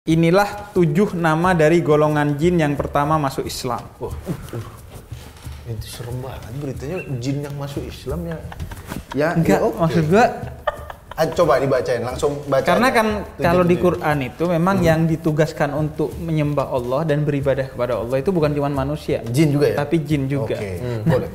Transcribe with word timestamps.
Inilah 0.00 0.72
tujuh 0.72 1.12
nama 1.12 1.52
dari 1.52 1.84
golongan 1.84 2.40
jin 2.40 2.56
yang 2.56 2.72
pertama 2.72 3.20
masuk 3.20 3.44
Islam. 3.44 3.84
Wah, 4.00 4.08
uh, 4.08 4.64
itu 5.68 5.86
serem 5.86 6.16
banget 6.24 6.40
beritanya 6.56 6.96
jin 7.20 7.44
yang 7.44 7.52
masuk 7.60 7.84
Islam 7.84 8.24
ya. 8.24 8.38
Ya, 9.12 9.28
Enggak, 9.36 9.60
ya 9.60 9.68
oke. 9.68 9.76
maksud 9.76 10.04
gua 10.08 10.24
Ah, 11.12 11.28
coba 11.28 11.60
dibacain 11.60 12.00
langsung 12.00 12.32
baca. 12.48 12.64
karena 12.64 12.88
kan 12.88 13.06
Tujuh 13.28 13.44
kalau 13.44 13.60
di. 13.60 13.76
Quran 13.76 14.18
itu 14.24 14.44
memang 14.48 14.80
yang 14.80 15.04
ditugaskan 15.04 15.68
untuk 15.76 16.16
menyembah 16.16 16.72
Allah 16.72 17.04
dan 17.04 17.20
beribadah 17.20 17.68
kepada 17.68 18.00
Allah 18.00 18.16
itu 18.16 18.32
bukan 18.32 18.56
cuma 18.56 18.72
manusia, 18.72 19.20
jin 19.28 19.52
juga 19.52 19.68
ya. 19.68 19.76
tapi 19.76 20.00
jin 20.00 20.24
juga. 20.24 20.56
Oke, 20.56 20.80
Nah, 20.80 21.04
boleh. 21.04 21.28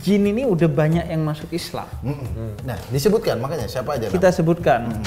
jin 0.00 0.24
ini 0.24 0.48
udah 0.48 0.72
banyak 0.72 1.04
yang 1.04 1.20
masuk 1.20 1.52
Islam. 1.52 1.84
Mm-mm. 2.00 2.64
Nah, 2.64 2.80
disebutkan 2.88 3.36
makanya 3.36 3.68
siapa 3.68 4.00
aja? 4.00 4.08
Kita 4.08 4.32
sebutkan. 4.32 5.04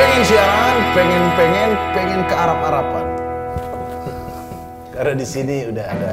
Pengen 0.00 0.22
siaran, 0.24 0.76
pengen 0.96 1.24
pengen 1.36 1.70
pengen 1.92 2.20
ke 2.24 2.32
Arab 2.32 2.58
Araban. 2.64 3.06
Karena 4.96 5.12
di 5.12 5.26
sini 5.28 5.68
udah 5.68 5.84
ada 5.92 6.12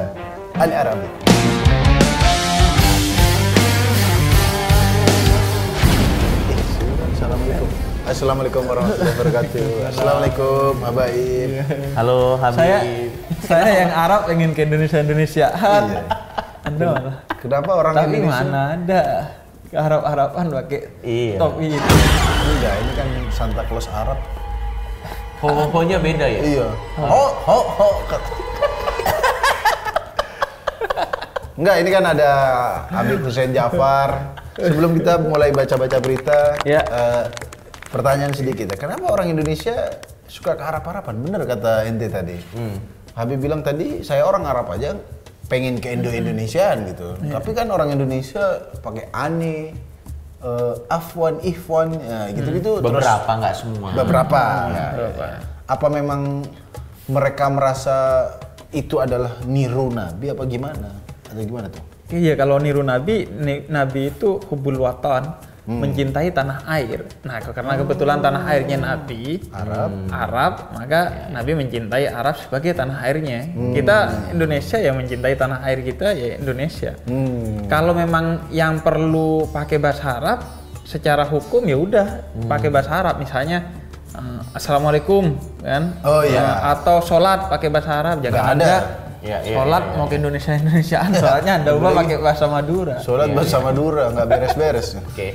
Ali 0.60 0.74
Arabi. 0.76 1.08
Assalamualaikum. 7.16 7.68
Assalamualaikum 8.04 8.62
warahmatullahi 8.68 9.12
wabarakatuh. 9.16 9.68
Assalamualaikum, 9.88 10.72
Habaib. 10.84 11.50
Halo 11.96 12.36
Habib. 12.44 12.60
Saya 12.60 12.78
saya 13.40 13.68
yang 13.72 13.92
Arab 13.96 14.20
pengen 14.28 14.52
ke 14.52 14.68
Indonesia 14.68 15.00
Indonesia. 15.00 15.48
Iya. 15.48 16.04
Anda. 16.68 16.88
Kenapa 17.40 17.70
orang 17.72 17.96
Tapi 17.96 18.20
Indonesia? 18.20 18.44
mana 18.44 18.60
ada 18.76 19.02
ke 19.68 19.76
Arab 19.76 20.00
Araban 20.02 20.46
pakai 20.48 20.80
Iya. 21.04 21.36
topi 21.36 21.68
itu. 21.68 21.92
Enggak, 22.48 22.74
ini 22.80 22.92
kan 22.96 23.08
Santa 23.28 23.62
Claus 23.64 23.88
Arab. 23.92 24.16
Ho-ho-nya 25.38 26.00
beda 26.00 26.26
ya? 26.26 26.40
Iya. 26.40 26.66
Ho 26.98 27.24
ho 27.36 27.58
ho. 27.76 27.88
Enggak, 31.58 31.76
ini 31.82 31.90
kan 31.90 32.04
ada 32.06 32.30
Habib 32.88 33.20
Hussein 33.22 33.50
Jafar. 33.50 34.34
Sebelum 34.58 34.98
kita 34.98 35.22
mulai 35.22 35.54
baca-baca 35.54 35.98
berita, 35.98 36.58
Ya. 36.66 36.82
eh, 36.82 37.24
pertanyaan 37.86 38.34
sedikit 38.34 38.74
ya. 38.74 38.76
Kenapa 38.78 39.06
orang 39.06 39.30
Indonesia 39.30 39.90
suka 40.26 40.54
ke 40.54 40.62
Arab-Araban? 40.62 41.14
Bener 41.18 41.46
kata 41.46 41.86
ente 41.86 42.10
tadi. 42.10 42.34
Habib 43.14 43.38
bilang 43.38 43.62
tadi, 43.62 44.02
saya 44.02 44.22
orang 44.22 44.46
Arab 44.46 44.70
aja 44.70 44.94
pengen 45.48 45.80
ke 45.80 45.90
Indo-Indonesiaan 45.90 46.84
gitu. 46.86 47.16
Tapi 47.18 47.50
kan 47.50 47.66
orang 47.68 47.90
Indonesia 47.90 48.40
pakai 48.78 49.08
ane, 49.10 49.72
eh, 50.38 50.74
afwan, 50.88 51.40
ihwan, 51.42 51.96
ya, 51.96 52.28
gitu-gitu. 52.30 52.78
terus- 52.78 52.84
Beberapa 52.84 53.30
nggak 53.34 53.54
semua. 53.56 53.88
Beberapa. 53.90 54.40
ya, 54.68 54.86
ya, 54.94 55.08
ya. 55.10 55.38
Apa 55.66 55.86
memang 55.88 56.44
mereka 57.08 57.48
merasa 57.48 58.28
itu 58.70 59.00
adalah 59.00 59.40
niru 59.42 59.88
nabi 59.88 60.28
apa 60.28 60.44
gimana? 60.44 60.88
Atau 61.24 61.40
gimana 61.40 61.68
tuh? 61.68 61.84
Iya 62.08 62.36
kalau 62.36 62.56
niru 62.56 62.80
Nabi, 62.80 63.28
ni- 63.28 63.68
Nabi 63.68 64.08
itu 64.08 64.40
hubul 64.48 64.80
watan, 64.80 65.28
mencintai 65.68 66.32
tanah 66.32 66.64
air. 66.64 67.04
Nah 67.28 67.44
karena 67.44 67.76
kebetulan 67.76 68.24
tanah 68.24 68.42
airnya 68.48 68.80
Nabi 68.80 69.36
Arab. 69.52 69.90
Arab, 70.08 70.52
maka 70.72 71.28
Nabi 71.28 71.52
mencintai 71.60 72.08
Arab 72.08 72.40
sebagai 72.40 72.72
tanah 72.72 73.04
airnya. 73.04 73.44
Kita 73.76 73.96
Indonesia 74.32 74.80
yang 74.80 74.96
mencintai 74.96 75.36
tanah 75.36 75.60
air 75.68 75.84
kita 75.84 76.16
ya 76.16 76.40
Indonesia. 76.40 76.96
Hmm. 77.04 77.68
Kalau 77.68 77.92
memang 77.92 78.48
yang 78.48 78.80
perlu 78.80 79.44
pakai 79.52 79.76
bahasa 79.76 80.16
Arab, 80.16 80.40
secara 80.88 81.28
hukum 81.28 81.60
ya 81.68 81.76
udah 81.76 82.06
pakai 82.48 82.72
bahasa 82.72 83.04
Arab. 83.04 83.20
Misalnya 83.20 83.68
eh, 84.16 84.40
Assalamualaikum 84.56 85.36
kan? 85.60 86.00
Oh, 86.00 86.24
iya. 86.24 86.64
Atau 86.64 87.04
sholat 87.04 87.52
pakai 87.52 87.68
bahasa 87.68 87.92
Arab, 88.00 88.24
Nggak 88.24 88.56
ada. 88.56 89.07
Iya, 89.18 89.42
iya, 89.42 89.58
sholat 89.58 89.82
iya, 89.82 89.96
mau 89.98 90.06
ke 90.06 90.14
Indonesia 90.14 90.54
Indonesiaan 90.54 91.10
soalnya 91.10 91.58
anda 91.58 91.74
ubah 91.74 91.90
pakai 91.90 92.22
bahasa 92.22 92.46
Madura. 92.46 93.02
Sholat 93.02 93.34
bahasa 93.34 93.58
Madura 93.58 94.14
nggak 94.14 94.26
beres-beres. 94.30 94.94
Oke. 95.02 95.34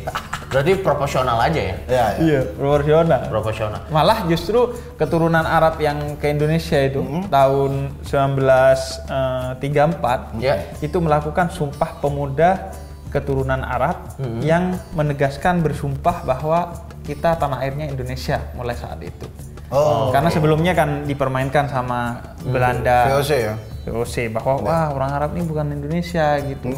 Berarti 0.54 0.72
proporsional 0.80 1.36
aja 1.42 1.60
ya? 1.60 1.76
ya, 1.90 2.06
ya. 2.16 2.22
Iya, 2.22 2.42
proporsional. 2.56 3.22
Proporsional. 3.28 3.82
Malah 3.90 4.24
justru 4.30 4.72
keturunan 4.96 5.44
Arab 5.44 5.82
yang 5.82 6.16
ke 6.16 6.30
Indonesia 6.30 6.78
itu 6.80 7.02
tahun 7.28 7.98
1934 8.06 10.40
Ya. 10.40 10.56
itu 10.80 10.98
melakukan 11.02 11.50
sumpah 11.50 12.00
pemuda 12.00 12.72
keturunan 13.10 13.62
Arab 13.62 14.16
yang 14.42 14.80
menegaskan 14.96 15.62
bersumpah 15.62 16.24
bahwa 16.24 16.88
kita 17.04 17.36
tanah 17.36 17.60
airnya 17.62 17.92
Indonesia 17.92 18.40
mulai 18.56 18.78
saat 18.78 19.02
itu. 19.04 19.28
Oh, 19.74 20.14
Karena 20.14 20.30
sebelumnya 20.30 20.78
kan 20.78 21.02
dipermainkan 21.04 21.66
sama 21.66 22.22
Belanda. 22.46 23.10
VOC 23.10 23.32
ya. 23.34 23.54
VOC 23.84 24.32
bahwa 24.32 24.64
wah 24.64 24.86
orang 24.90 25.12
Arab 25.12 25.30
ini 25.36 25.44
bukan 25.44 25.68
Indonesia 25.70 26.40
gitu. 26.40 26.72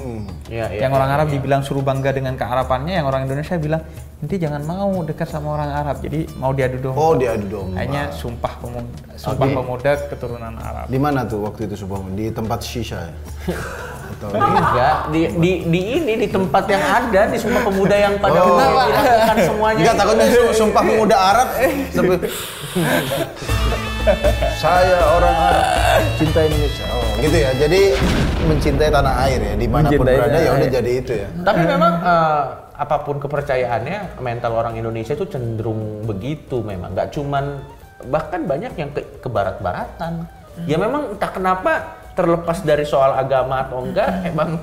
Iya, 0.50 0.66
iya. 0.68 0.82
yang 0.82 0.92
orang 0.92 1.10
Arab 1.12 1.28
dibilang 1.30 1.62
suruh 1.62 1.80
bangga 1.80 2.10
dengan 2.10 2.34
kearapannya, 2.34 2.98
yang 2.98 3.06
orang 3.06 3.30
Indonesia 3.30 3.54
bilang 3.56 3.86
nanti 4.18 4.36
jangan 4.36 4.66
mau 4.66 4.90
dekat 5.02 5.30
sama 5.30 5.54
orang 5.54 5.70
Arab. 5.72 6.02
Jadi 6.02 6.26
mau 6.36 6.50
diadu 6.50 6.82
domba. 6.82 6.98
Oh, 6.98 7.14
diadu 7.14 7.46
domba. 7.46 7.78
Hanya 7.78 8.10
sumpah 8.10 8.58
pemuda, 8.58 8.90
sumpah 9.16 9.48
pemuda 9.48 9.92
keturunan 10.08 10.54
Arab. 10.56 10.90
Di 10.90 10.98
mana 10.98 11.22
tuh 11.24 11.46
waktu 11.46 11.70
itu 11.70 11.78
Subang? 11.78 12.10
Di 12.12 12.34
tempat 12.34 12.60
shisha 12.60 13.06
ya? 13.06 13.14
Atau 14.06 14.30
Enggak, 14.32 15.10
di, 15.10 15.22
di, 15.36 15.52
di 15.66 15.82
ini 15.98 16.14
di 16.16 16.28
tempat 16.30 16.70
yang 16.70 16.80
ada 16.80 17.26
di 17.26 17.42
Sumpah 17.42 17.66
Pemuda 17.66 17.96
yang 17.98 18.14
pada 18.22 18.38
Oh. 18.38 18.54
dilakukan 18.54 19.38
semuanya. 19.44 19.82
Enggak, 19.82 19.96
takutnya 19.98 20.26
su- 20.30 20.54
sumpah 20.56 20.82
pemuda 20.82 21.18
Arab. 21.18 21.48
Saya 24.62 25.02
orang 25.18 25.34
Arab, 25.34 25.66
cinta 26.22 26.46
Indonesia. 26.46 26.86
Oh, 26.94 27.10
gitu 27.18 27.38
ya. 27.42 27.50
Jadi 27.58 27.82
mencintai 28.46 28.90
tanah 28.94 29.14
air 29.26 29.40
ya, 29.42 29.54
di 29.58 29.66
mana 29.66 29.90
pun 29.90 30.06
Mencintai 30.06 30.18
berada 30.22 30.38
ya 30.38 30.52
udah 30.54 30.70
air. 30.70 30.76
jadi 30.78 30.92
itu 31.02 31.14
ya. 31.26 31.28
Tapi 31.42 31.62
memang 31.66 31.94
eh, 32.06 32.44
apa 32.76 32.96
pun 33.02 33.18
kepercayaannya, 33.18 34.22
mental 34.22 34.52
orang 34.54 34.78
Indonesia 34.78 35.18
itu 35.18 35.26
cenderung 35.26 36.06
begitu 36.06 36.62
memang. 36.62 36.94
Nggak 36.94 37.18
cuman 37.18 37.66
bahkan 38.06 38.46
banyak 38.46 38.78
yang 38.78 38.94
ke, 38.94 39.02
ke 39.18 39.28
barat-baratan. 39.30 40.30
Ya 40.70 40.78
memang 40.78 41.18
entah 41.18 41.32
kenapa 41.34 41.72
terlepas 42.16 42.64
dari 42.64 42.86
soal 42.86 43.12
agama 43.18 43.66
atau 43.66 43.84
enggak, 43.84 44.22
emang 44.24 44.62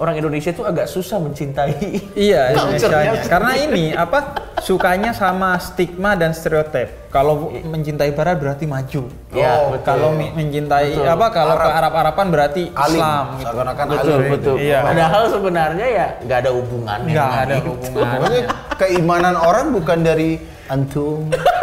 orang 0.00 0.16
Indonesia 0.16 0.50
itu 0.50 0.64
agak 0.64 0.88
susah 0.88 1.20
mencintai. 1.20 1.76
Iya, 2.16 2.56
Indonesia. 2.56 3.20
Karena 3.28 3.52
ini 3.54 3.92
apa 3.92 4.32
sukanya 4.58 5.12
sama 5.12 5.60
stigma 5.60 6.16
dan 6.16 6.32
stereotip. 6.32 7.12
Kalau 7.12 7.50
mencintai 7.52 8.14
Barat 8.14 8.40
berarti 8.40 8.64
maju. 8.64 9.02
Iya, 9.30 9.50
Oh, 9.60 9.76
betul. 9.76 9.86
Kalau 9.86 10.08
mencintai 10.16 10.94
Betul. 10.94 11.10
apa? 11.10 11.26
Kalau 11.28 11.54
ke 11.54 11.60
Arab. 11.60 11.78
Arab-Araban 11.80 12.26
berarti 12.30 12.62
Alim, 12.72 12.96
Islam. 12.96 13.24
Gitu. 13.26 13.42
seakan-akan 13.44 13.86
betul 13.90 14.14
alim. 14.16 14.30
betul. 14.32 14.54
Iya. 14.56 14.78
Padahal 14.82 15.22
sebenarnya 15.28 15.86
ya 15.86 16.06
nggak 16.24 16.38
ada 16.38 16.50
hubungannya. 16.54 17.12
Nggak 17.12 17.30
ada 17.36 17.54
itu. 17.54 17.68
hubungannya. 17.68 18.18
Pokoknya 18.20 18.42
keimanan 18.78 19.34
orang 19.36 19.66
bukan 19.74 19.98
dari 20.00 20.30
antum, 20.70 21.26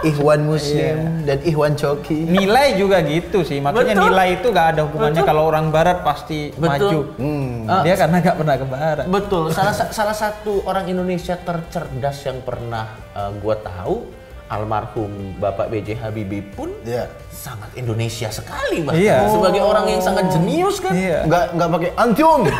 Ikhwan 0.00 0.40
Muslim 0.44 1.26
dan 1.26 1.38
Ikhwan 1.40 1.74
Coki. 1.74 2.22
Nilai 2.24 2.74
juga 2.74 3.00
gitu 3.00 3.42
sih. 3.42 3.58
Maksudnya 3.58 3.94
Betul. 3.94 4.06
nilai 4.06 4.28
itu 4.34 4.46
gak 4.48 4.66
ada 4.72 4.80
hubungannya 4.84 5.22
kalau 5.22 5.42
orang 5.44 5.68
Barat 5.68 6.00
pasti 6.00 6.50
Betul. 6.50 6.62
maju. 6.62 7.00
Hmm. 7.16 7.66
Dia 7.82 7.94
karena 7.94 8.16
gak 8.20 8.36
pernah 8.36 8.54
ke 8.54 8.66
Barat. 8.66 9.06
Betul. 9.06 9.44
Salah 9.50 9.72
sa- 9.72 9.90
salah 9.90 10.14
satu 10.14 10.62
orang 10.62 10.86
Indonesia 10.86 11.34
tercerdas 11.34 12.18
yang 12.22 12.38
pernah 12.40 12.86
eh, 13.10 13.30
gua 13.38 13.56
tahu 13.56 14.06
almarhum 14.48 15.36
Bapak 15.36 15.68
B.J. 15.68 16.00
Habibie 16.00 16.40
pun 16.40 16.72
Iya. 16.80 17.04
sangat 17.28 17.68
Indonesia 17.74 18.30
sekali 18.30 18.80
bahkan 18.80 18.96
Iya. 18.96 19.28
sebagai 19.28 19.60
orang 19.60 19.84
yang 19.86 20.00
sangat 20.00 20.24
jenius 20.30 20.80
kan. 20.80 20.94
Iya. 20.94 21.26
Nggak 21.26 21.44
nggak 21.52 21.68
pakai 21.70 21.90
antum. 21.96 22.40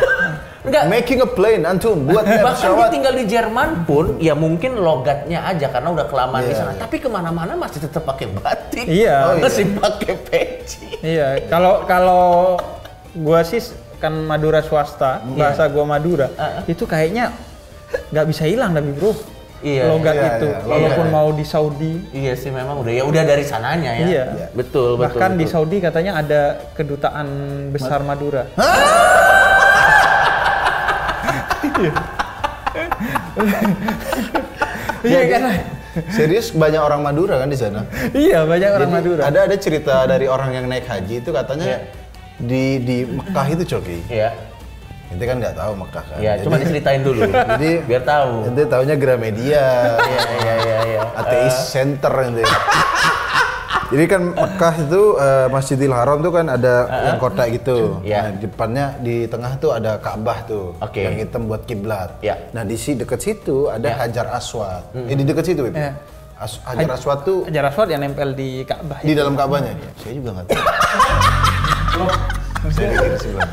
Enggak. 0.59 0.83
Making 0.85 1.19
a 1.23 1.29
plane 1.29 1.63
antum 1.63 1.97
buat 2.03 2.23
Bahkan 2.29 2.69
dia 2.75 2.87
tinggal 2.91 3.13
di 3.15 3.25
Jerman 3.25 3.69
pun 3.87 4.19
ya 4.19 4.35
mungkin 4.35 4.75
logatnya 4.75 5.47
aja 5.47 5.71
karena 5.71 5.89
udah 5.89 6.05
kelamaan 6.05 6.43
di 6.43 6.51
Iya, 6.51 6.59
sana. 6.59 6.71
iya. 6.75 6.79
Tapi 6.83 6.95
ke 6.99 7.07
mana-mana 7.07 7.55
masih 7.55 7.79
tetap 7.79 8.03
pakai 8.03 8.27
batik. 8.27 8.85
Iya. 8.85 9.15
Oh, 9.23 9.33
iya. 9.35 9.43
Masih 9.47 9.65
pakai 9.73 10.13
peci. 10.19 10.87
Iya, 10.99 11.27
kalau 11.47 11.87
kalau 11.87 12.23
gua 13.15 13.39
sih 13.41 13.63
kan 13.97 14.11
Madura 14.11 14.59
swasta, 14.59 15.23
bahasa 15.33 15.63
gua 15.65 15.87
Madura, 15.87 16.27
itu 16.65 16.83
kayaknya 16.83 17.31
nggak 18.11 18.25
bisa 18.27 18.43
hilang 18.43 18.71
tapi 18.71 18.91
bro. 18.91 19.15
Iya, 19.59 19.91
Logat 19.91 20.15
iya, 20.15 20.27
itu, 20.39 20.47
iya, 20.47 20.63
walaupun 20.63 21.03
logat. 21.03 21.15
mau 21.19 21.29
di 21.35 21.43
Saudi, 21.43 21.93
Iya 22.15 22.31
sih 22.31 22.47
memang 22.47 22.79
udah 22.79 22.95
ya 22.95 23.03
udah 23.03 23.23
dari 23.27 23.43
sananya 23.43 23.91
ya. 23.91 24.05
Iya. 24.07 24.25
Betul 24.55 24.95
betul. 24.95 25.03
bahkan 25.03 25.35
di 25.35 25.43
betul. 25.43 25.51
Saudi 25.51 25.77
katanya 25.79 26.15
ada 26.15 26.41
kedutaan 26.71 27.27
besar 27.67 27.99
Madura. 27.99 28.47
Iya 35.03 35.21
kan? 35.31 35.41
Serius 36.13 36.53
banyak 36.53 36.79
orang 36.79 37.01
Madura 37.01 37.41
kan 37.41 37.49
di 37.49 37.57
sana. 37.57 37.81
Iya 38.13 38.45
banyak 38.45 38.69
orang 38.69 38.89
Jadi 38.91 38.97
Madura. 39.01 39.21
Ada 39.25 39.39
ada 39.49 39.55
cerita 39.57 39.95
dari 40.05 40.29
orang 40.29 40.53
yang 40.53 40.65
naik 40.69 40.85
haji 40.85 41.23
itu 41.23 41.29
katanya 41.33 41.65
Iya. 41.65 41.79
di 42.39 42.63
di 42.83 42.97
Mekah 43.09 43.47
itu 43.49 43.63
Coki. 43.65 43.97
Iya. 44.07 44.29
Ente 45.09 45.25
kan 45.25 45.41
nggak 45.41 45.57
tahu 45.57 45.71
Mekah 45.73 46.03
kan. 46.05 46.17
Iya, 46.21 46.33
cuma 46.45 46.55
diceritain 46.61 47.01
dulu. 47.01 47.25
jadi 47.25 47.71
biar 47.81 48.03
tahu. 48.05 48.53
ente 48.53 48.63
taunya 48.69 48.95
Gramedia. 48.95 49.65
Iya, 49.97 50.21
iya, 50.37 50.53
iya, 50.61 50.77
iya. 50.85 51.01
Ateis 51.17 51.57
Center 51.73 52.13
ente. 52.29 52.45
Jadi 53.89 54.05
kan 54.05 54.21
Mekah 54.31 54.75
itu 54.79 55.01
eh, 55.17 55.47
Masjidil 55.49 55.89
Haram 55.89 56.21
tuh 56.21 56.29
kan 56.29 56.45
ada 56.45 56.73
yang 57.03 57.17
kotak 57.17 57.49
gitu. 57.51 57.97
Iya. 58.01 58.21
Nah, 58.21 58.31
di 58.31 58.45
depannya 58.45 58.85
di 58.99 59.15
tengah 59.25 59.57
tuh 59.57 59.73
ada 59.73 59.97
Ka'bah 59.97 60.45
tuh. 60.45 60.77
Oke. 60.77 61.01
Yang 61.01 61.15
hitam 61.25 61.49
buat 61.49 61.65
kiblat. 61.65 62.21
Iya. 62.21 62.37
Nah, 62.53 62.61
di 62.61 62.77
si 62.77 62.93
dekat 62.93 63.17
situ 63.17 63.65
ada 63.65 63.89
Iya. 63.89 63.97
Hajar 63.99 64.27
Aswad. 64.29 64.93
Eh, 64.93 65.17
di 65.17 65.25
dekat 65.25 65.41
situ, 65.43 65.65
Beb. 65.65 65.73
Iya. 65.73 65.97
As- 66.37 66.61
Hajar 66.63 66.95
Aswad 66.95 67.19
tuh 67.25 67.43
Hajar 67.43 67.65
Aswad 67.67 67.89
yang 67.89 67.99
nempel 67.99 68.31
di 68.31 68.61
Ka'bah. 68.63 69.01
di 69.01 69.11
dalam 69.11 69.33
Ka'bahnya. 69.33 69.73
Saya 69.97 70.13
juga 70.13 70.29
nggak 70.31 70.45
tahu. 70.47 70.61
Saya 72.69 72.87
pikir 72.93 73.11
sebelah. 73.17 73.49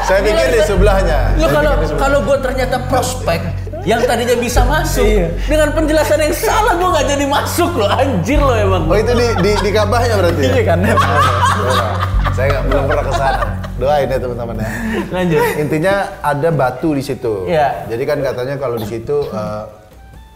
Saya 0.00 0.20
pikir 0.24 0.46
di 0.48 0.60
sebelahnya. 0.64 1.18
Lo 1.36 1.46
kalau 1.50 1.72
kalau 1.98 2.18
gue 2.22 2.38
ternyata 2.40 2.76
prospek 2.88 3.40
yang 3.84 4.00
tadinya 4.02 4.34
bisa 4.34 4.62
masuk 4.64 5.04
Iya. 5.04 5.28
dengan 5.46 5.68
penjelasan 5.70 6.18
yang 6.18 6.34
salah 6.34 6.74
gue 6.74 6.88
nggak 6.88 7.06
jadi 7.06 7.24
masuk 7.26 7.70
lo 7.74 7.86
anjir 7.86 8.40
lo 8.40 8.54
emang. 8.54 8.82
Oh 8.86 8.96
itu 8.96 9.12
di 9.12 9.26
di, 9.42 9.50
di 9.60 9.70
Ka'bahnya 9.70 10.14
berarti 10.16 10.42
ya? 10.42 10.50
Iya 10.50 10.62
kan? 10.64 10.78
Doa. 10.82 11.88
Saya 12.32 12.46
nggak 12.52 12.64
belum 12.66 12.84
pernah 12.86 13.04
ke 13.04 13.12
sana. 13.14 13.40
Doain 13.78 14.06
ya 14.06 14.18
teman-teman 14.18 14.56
ya. 14.58 14.68
Lanjut. 15.10 15.42
Intinya 15.56 15.94
ada 16.18 16.48
batu 16.50 16.88
di 16.92 17.02
situ. 17.02 17.46
Iya. 17.46 17.86
Jadi 17.86 18.02
kan 18.02 18.18
katanya 18.18 18.54
kalau 18.56 18.76
di 18.76 18.86
situ 18.86 19.16
eh, 19.28 19.64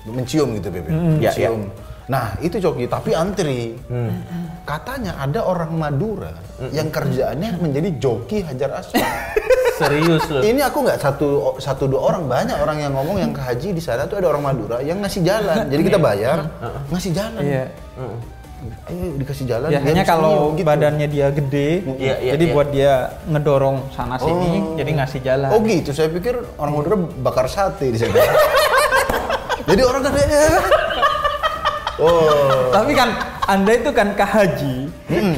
mencium 0.07 0.49
gitu 0.59 0.69
Bebe. 0.71 0.91
Iya, 1.19 1.31
Mencium. 1.31 1.61
Nah 2.11 2.35
itu 2.39 2.59
Coki, 2.59 2.87
tapi 2.87 3.15
antri. 3.15 3.79
Katanya 4.63 5.19
ada 5.19 5.43
orang 5.43 5.75
Madura 5.75 6.35
yang 6.71 6.91
kerjaannya 6.91 7.59
menjadi 7.59 7.89
joki 7.99 8.43
Hajar 8.43 8.79
Aswad. 8.79 9.03
Serius 9.83 10.23
lo. 10.31 10.41
Ini 10.41 10.61
aku 10.63 10.79
nggak 10.87 10.99
satu 11.03 11.29
satu 11.59 11.85
dua 11.91 12.01
orang 12.15 12.31
banyak 12.31 12.57
orang 12.59 12.79
yang 12.79 12.93
ngomong 12.95 13.19
yang 13.19 13.33
ke 13.35 13.43
haji 13.43 13.75
di 13.75 13.83
sana 13.83 14.07
tuh 14.07 14.23
ada 14.23 14.31
orang 14.31 14.43
Madura 14.47 14.79
yang 14.81 15.03
ngasih 15.03 15.23
jalan. 15.27 15.67
Jadi 15.73 15.83
kita 15.83 15.99
bayar 15.99 16.39
ngasih 16.89 17.11
jalan. 17.11 17.43
Iya. 17.43 17.65
Ayo 18.87 19.19
dikasih 19.19 19.45
jalan. 19.51 19.69
Ya 19.75 19.83
hanya 19.83 20.07
kalau 20.07 20.55
gitu. 20.55 20.63
badannya 20.63 21.11
dia 21.11 21.35
gede, 21.35 21.83
Iya, 21.99 22.15
iya, 22.23 22.33
jadi 22.39 22.45
iya. 22.47 22.55
buat 22.55 22.69
dia 22.71 22.93
ngedorong 23.27 23.91
sana 23.91 24.15
sini, 24.23 24.63
Oh. 24.63 24.79
jadi 24.79 24.91
ngasih 25.03 25.19
jalan. 25.19 25.51
Oh 25.51 25.59
gitu, 25.67 25.91
saya 25.91 26.07
pikir 26.07 26.39
orang 26.63 26.71
Madura 26.79 26.95
bakar 27.27 27.51
sate 27.51 27.91
di 27.91 27.99
sana. 27.99 28.15
Jadi 29.63 29.79
orang 29.87 30.03
kan 30.03 30.11
Oh, 32.03 32.71
Tapi 32.75 32.99
kan 32.99 33.15
Anda 33.43 33.75
itu 33.75 33.91
kan 33.91 34.15
ke 34.15 34.23
haji, 34.23 34.77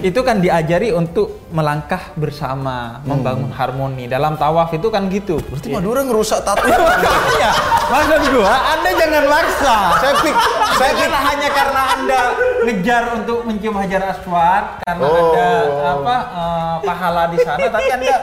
itu 0.05 0.21
kan 0.21 0.37
diajari 0.37 0.93
untuk 0.93 1.49
melangkah 1.49 2.13
bersama, 2.15 3.01
membangun 3.03 3.49
harmoni. 3.49 4.05
Dalam 4.05 4.37
tawaf 4.37 4.77
itu 4.77 4.93
kan 4.93 5.09
gitu. 5.09 5.41
berarti 5.41 5.73
Madura 5.73 6.05
ngerusak 6.05 6.41
tato. 6.47 6.69
Makanya, 6.69 7.51
maksud 7.89 8.23
gua, 8.29 8.55
Anda 8.77 8.91
jangan 8.93 9.25
maksa. 9.25 9.77
saya 9.99 10.15
pik, 10.21 10.37
saya 10.37 10.75
Saya 10.77 10.93
pik. 10.93 11.01
kira 11.01 11.19
hanya 11.19 11.49
karena 11.49 11.83
Anda 11.97 12.21
ngejar 12.65 13.15
untuk 13.15 13.45
mencium 13.45 13.77
hajar 13.77 14.03
aswad 14.11 14.81
karena 14.81 15.03
Oh. 15.05 15.15
ada 15.31 15.49
apa 15.95 16.17
eh, 16.17 16.77
pahala 16.83 17.23
di 17.29 17.39
sana, 17.39 17.67
tapi 17.69 17.89
Anda 17.91 18.15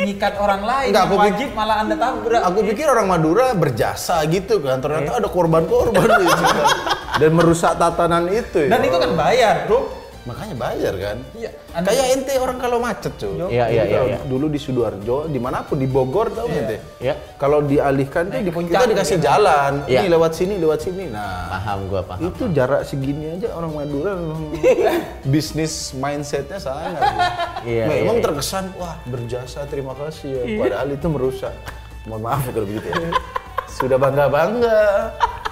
nyikat 0.00 0.34
orang 0.36 0.62
lain 0.62 0.88
Enggak, 0.90 1.04
aku 1.04 1.14
wajib 1.18 1.48
malah 1.52 1.76
Anda 1.78 1.94
tabrak. 1.94 2.40
Aku 2.46 2.58
pikir 2.64 2.86
orang 2.86 3.06
Madura 3.06 3.52
berjasa 3.52 4.22
gitu 4.24 4.62
kan, 4.62 4.80
ternyata 4.80 5.18
ada 5.18 5.28
korban-korban 5.28 6.08
dan 7.20 7.30
merusak 7.30 7.76
tatanan 7.76 8.30
itu. 8.30 8.64
Ya. 8.64 8.70
Dan 8.72 8.80
itu 8.82 8.96
kan 8.96 9.10
bayar, 9.12 9.68
Bro. 9.68 9.99
Makanya 10.20 10.52
bayar 10.52 10.94
kan. 11.00 11.16
Iya, 11.32 11.50
Kayak 11.80 12.06
ente 12.12 12.34
orang 12.36 12.58
kalau 12.60 12.76
macet 12.76 13.12
cuy. 13.16 13.48
Iya, 13.48 13.64
iya, 13.72 13.82
iya, 13.88 14.00
iya. 14.04 14.18
Dulu 14.28 14.52
di 14.52 14.60
Sidoarjo, 14.60 15.24
di 15.26 15.40
mana 15.40 15.64
pun 15.64 15.80
di 15.80 15.88
Bogor 15.88 16.28
tau 16.28 16.44
nggak 16.44 16.60
ente? 16.60 16.76
Iya. 17.00 17.14
Kalau 17.40 17.64
dialihkan 17.64 18.28
tuh 18.28 18.36
ke 18.36 18.44
kita 18.44 18.52
puncak 18.52 18.80
dikasih 18.84 19.16
gitu 19.16 19.24
kan. 19.24 19.28
jalan. 19.32 19.72
Iya. 19.88 19.98
Ini 20.04 20.08
lewat 20.12 20.32
sini, 20.36 20.54
lewat 20.60 20.78
sini. 20.84 21.04
Nah, 21.08 21.48
Paham 21.48 21.78
gue 21.88 22.00
paham. 22.04 22.20
itu 22.28 22.44
jarak 22.52 22.80
segini 22.84 23.24
aja 23.32 23.48
orang 23.56 23.72
Madura 23.72 24.12
memang 24.12 24.42
bisnis 25.32 25.96
mindsetnya 25.96 26.60
sangat. 26.60 27.00
Iya, 27.64 27.84
memang 27.88 28.16
iya, 28.16 28.20
iya. 28.20 28.24
terkesan 28.28 28.64
wah 28.76 28.96
berjasa 29.08 29.64
terima 29.68 29.96
kasih 29.96 30.28
ya. 30.32 30.42
Padahal 30.60 30.88
itu 30.92 31.06
merusak. 31.08 31.54
Mohon 32.04 32.22
maaf 32.28 32.42
ya 32.44 32.52
kalau 32.52 32.66
begitu 32.68 32.88
ya. 32.88 33.10
Sudah 33.70 33.96
bangga 33.96 34.26
bangga 34.28 34.80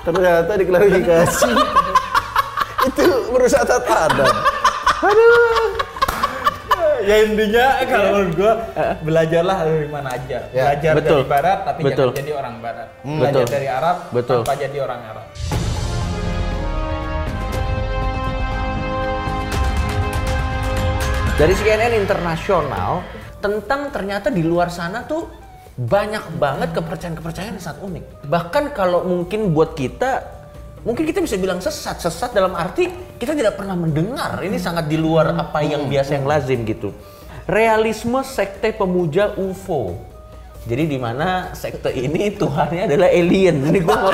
ternyata 0.03 0.53
diklarifikasi 0.57 1.51
itu 2.89 3.05
merusak 3.29 3.63
tatanan. 3.65 4.33
Ya 7.09 7.17
intinya 7.23 7.67
kalau 7.87 8.09
menurut 8.19 8.33
gua 8.35 8.53
belajarlah 9.03 9.59
dari 9.63 9.89
mana 9.89 10.09
aja. 10.15 10.39
Ya, 10.51 10.75
Belajar 10.75 10.93
betul. 10.99 11.11
dari 11.23 11.25
barat 11.31 11.59
tapi 11.65 11.81
Betul. 11.87 12.09
jangan 12.11 12.21
jadi 12.21 12.33
orang 12.35 12.55
barat. 12.59 12.89
Hmm. 13.07 13.19
Belajar 13.23 13.45
Betul. 13.45 13.55
dari 13.55 13.69
Arab 13.71 13.97
Betul. 14.11 14.41
tanpa 14.43 14.55
jadi 14.59 14.79
orang 14.83 15.01
Arab. 15.07 15.27
Dari 21.39 21.55
CNN 21.55 21.95
internasional 21.95 23.07
tentang 23.39 23.95
ternyata 23.95 24.27
di 24.27 24.43
luar 24.43 24.75
sana 24.75 25.07
tuh 25.07 25.31
banyak 25.79 26.35
banget 26.35 26.75
kepercayaan-kepercayaan 26.75 27.55
yang 27.55 27.63
sangat 27.63 27.81
unik. 27.87 28.05
Bahkan 28.27 28.75
kalau 28.75 29.07
mungkin 29.07 29.55
buat 29.55 29.79
kita, 29.79 30.38
mungkin 30.83 31.05
kita 31.05 31.19
bisa 31.19 31.35
bilang 31.35 31.59
sesat. 31.59 31.99
Sesat 31.99 32.31
dalam 32.31 32.55
arti 32.55 32.87
kita 33.17 33.35
tidak 33.35 33.59
pernah 33.59 33.75
mendengar. 33.75 34.43
Ini 34.43 34.59
sangat 34.59 34.87
di 34.87 34.95
luar 34.95 35.35
apa 35.35 35.63
yang 35.63 35.87
biasa 35.87 36.19
yang 36.19 36.27
lazim 36.27 36.63
gitu. 36.63 36.95
Realisme 37.49 38.21
sekte 38.23 38.77
pemuja 38.77 39.33
UFO. 39.35 39.97
Jadi 40.69 40.85
di 40.85 40.99
mana 41.01 41.57
sekte 41.57 41.89
ini 41.89 42.29
Tuhannya 42.31 42.85
adalah 42.93 43.09
alien. 43.09 43.57
Ini 43.73 43.79
gua 43.81 44.13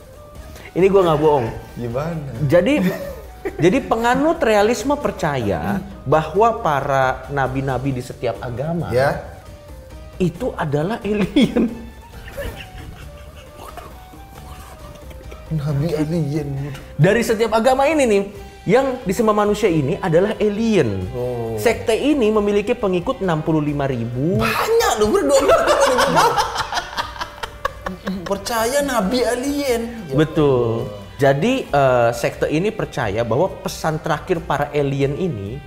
ini 0.78 0.86
gua 0.86 1.00
nggak 1.10 1.20
bohong. 1.20 1.46
Gimana? 1.74 2.30
Jadi 2.46 2.74
jadi 3.64 3.78
penganut 3.82 4.38
realisme 4.38 4.94
percaya 4.94 5.82
bahwa 6.06 6.62
para 6.62 7.26
nabi-nabi 7.34 7.98
di 7.98 8.02
setiap 8.02 8.38
agama 8.38 8.94
Ya. 8.94 9.18
itu 10.16 10.54
adalah 10.54 11.02
alien. 11.02 11.66
Nabi 15.56 15.88
alien. 15.92 16.48
Dari 16.96 17.22
setiap 17.24 17.52
agama 17.56 17.84
ini 17.88 18.04
nih, 18.08 18.22
yang 18.62 19.02
disembah 19.02 19.34
manusia 19.34 19.66
ini 19.66 19.98
adalah 19.98 20.38
alien. 20.38 21.06
Sekte 21.58 21.92
ini 21.98 22.30
memiliki 22.30 22.78
pengikut 22.78 23.18
65.000 23.18 23.92
ribu. 23.92 24.38
Banyak 24.38 24.92
dong 25.02 25.10
berdua. 25.10 25.58
Percaya 28.22 28.80
Nabi 28.86 29.18
alien. 29.26 29.82
Betul. 30.14 30.88
Jadi 31.18 31.66
eh, 31.70 32.10
sekte 32.14 32.50
ini 32.50 32.74
percaya 32.74 33.22
bahwa 33.22 33.46
pesan 33.62 34.02
terakhir 34.02 34.42
para 34.42 34.74
alien 34.74 35.14
ini 35.14 35.58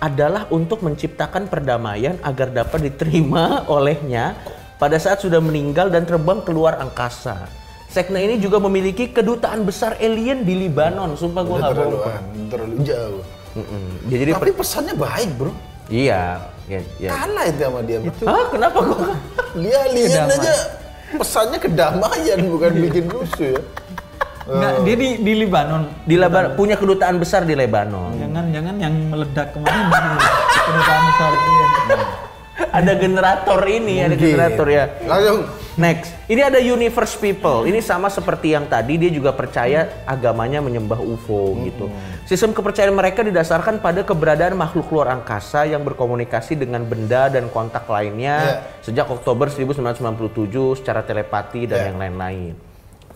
adalah 0.00 0.48
untuk 0.48 0.80
menciptakan 0.80 1.48
perdamaian 1.48 2.16
agar 2.24 2.52
dapat 2.52 2.88
diterima 2.88 3.62
olehnya 3.76 4.36
pada 4.80 4.96
saat 4.96 5.20
sudah 5.20 5.44
meninggal 5.44 5.92
dan 5.92 6.08
terbang 6.08 6.40
keluar 6.40 6.80
angkasa. 6.80 7.48
Sekte 7.90 8.14
ini 8.16 8.38
juga 8.38 8.62
memiliki 8.62 9.10
kedutaan 9.10 9.66
besar 9.66 9.98
alien 9.98 10.46
di 10.46 10.54
Libanon. 10.54 11.18
Sumpah 11.18 11.42
gue 11.42 11.56
nggak 11.58 11.72
terlalu, 11.74 11.96
bohong. 11.98 12.26
terlalu 12.46 12.76
jauh. 12.86 13.22
Mm-mm. 13.58 13.84
Ya, 14.06 14.16
Jadi 14.22 14.30
Tapi 14.30 14.50
pesannya 14.54 14.94
baik 14.94 15.30
bro. 15.34 15.50
iya, 15.90 16.38
ya, 16.70 16.78
ya. 17.02 17.10
Kalah 17.10 17.44
itu 17.50 17.60
sama 17.66 17.80
dia. 17.82 17.98
Bro. 17.98 18.14
Hah, 18.30 18.44
kenapa 18.46 18.78
gua? 18.78 19.10
Dia 19.58 19.78
alien 19.90 20.06
Kedamaian. 20.06 20.38
aja. 20.38 20.54
Pesannya 21.10 21.58
kedamaian 21.58 22.38
bukan 22.46 22.70
bikin 22.78 23.04
rusuh 23.10 23.58
ya. 23.58 23.62
Enggak, 24.50 24.72
dia 24.82 24.94
di, 24.94 25.08
di 25.18 25.32
Libanon. 25.42 25.82
Di 26.06 26.14
Lebanon 26.14 26.54
punya 26.54 26.74
kedutaan 26.74 27.18
besar 27.18 27.42
di 27.42 27.58
Lebanon. 27.58 28.14
Jangan-jangan 28.14 28.74
yang 28.78 28.94
meledak 29.10 29.50
kemarin 29.50 29.86
kedutaan 30.62 31.02
besar 31.10 31.30
itu 31.34 31.50
ya. 31.50 31.66
Ada 32.68 32.92
generator 32.94 33.60
ini, 33.64 34.04
ada 34.04 34.12
Mungkin. 34.12 34.20
generator 34.28 34.66
ya. 34.68 34.84
Langsung. 35.02 35.40
Next, 35.74 36.12
ini 36.28 36.44
ada 36.44 36.60
universe 36.60 37.16
people. 37.16 37.64
Ini 37.64 37.80
sama 37.80 38.06
seperti 38.06 38.52
yang 38.52 38.68
tadi, 38.68 39.00
dia 39.00 39.08
juga 39.08 39.32
percaya 39.32 40.04
agamanya 40.04 40.60
menyembah 40.60 41.00
UFO 41.00 41.56
gitu. 41.64 41.88
Sistem 42.28 42.52
kepercayaan 42.52 42.92
mereka 42.92 43.24
didasarkan 43.24 43.80
pada 43.80 44.04
keberadaan 44.04 44.54
makhluk 44.54 44.92
luar 44.92 45.08
angkasa 45.10 45.64
yang 45.64 45.80
berkomunikasi 45.80 46.54
dengan 46.54 46.84
benda 46.84 47.26
dan 47.26 47.48
kontak 47.48 47.88
lainnya 47.88 48.60
sejak 48.80 49.08
Oktober 49.08 49.48
1997 49.48 50.76
secara 50.76 51.00
telepati 51.00 51.64
dan 51.64 51.78
Ya. 51.80 51.84
yang 51.88 51.96
lain-lain. 51.96 52.52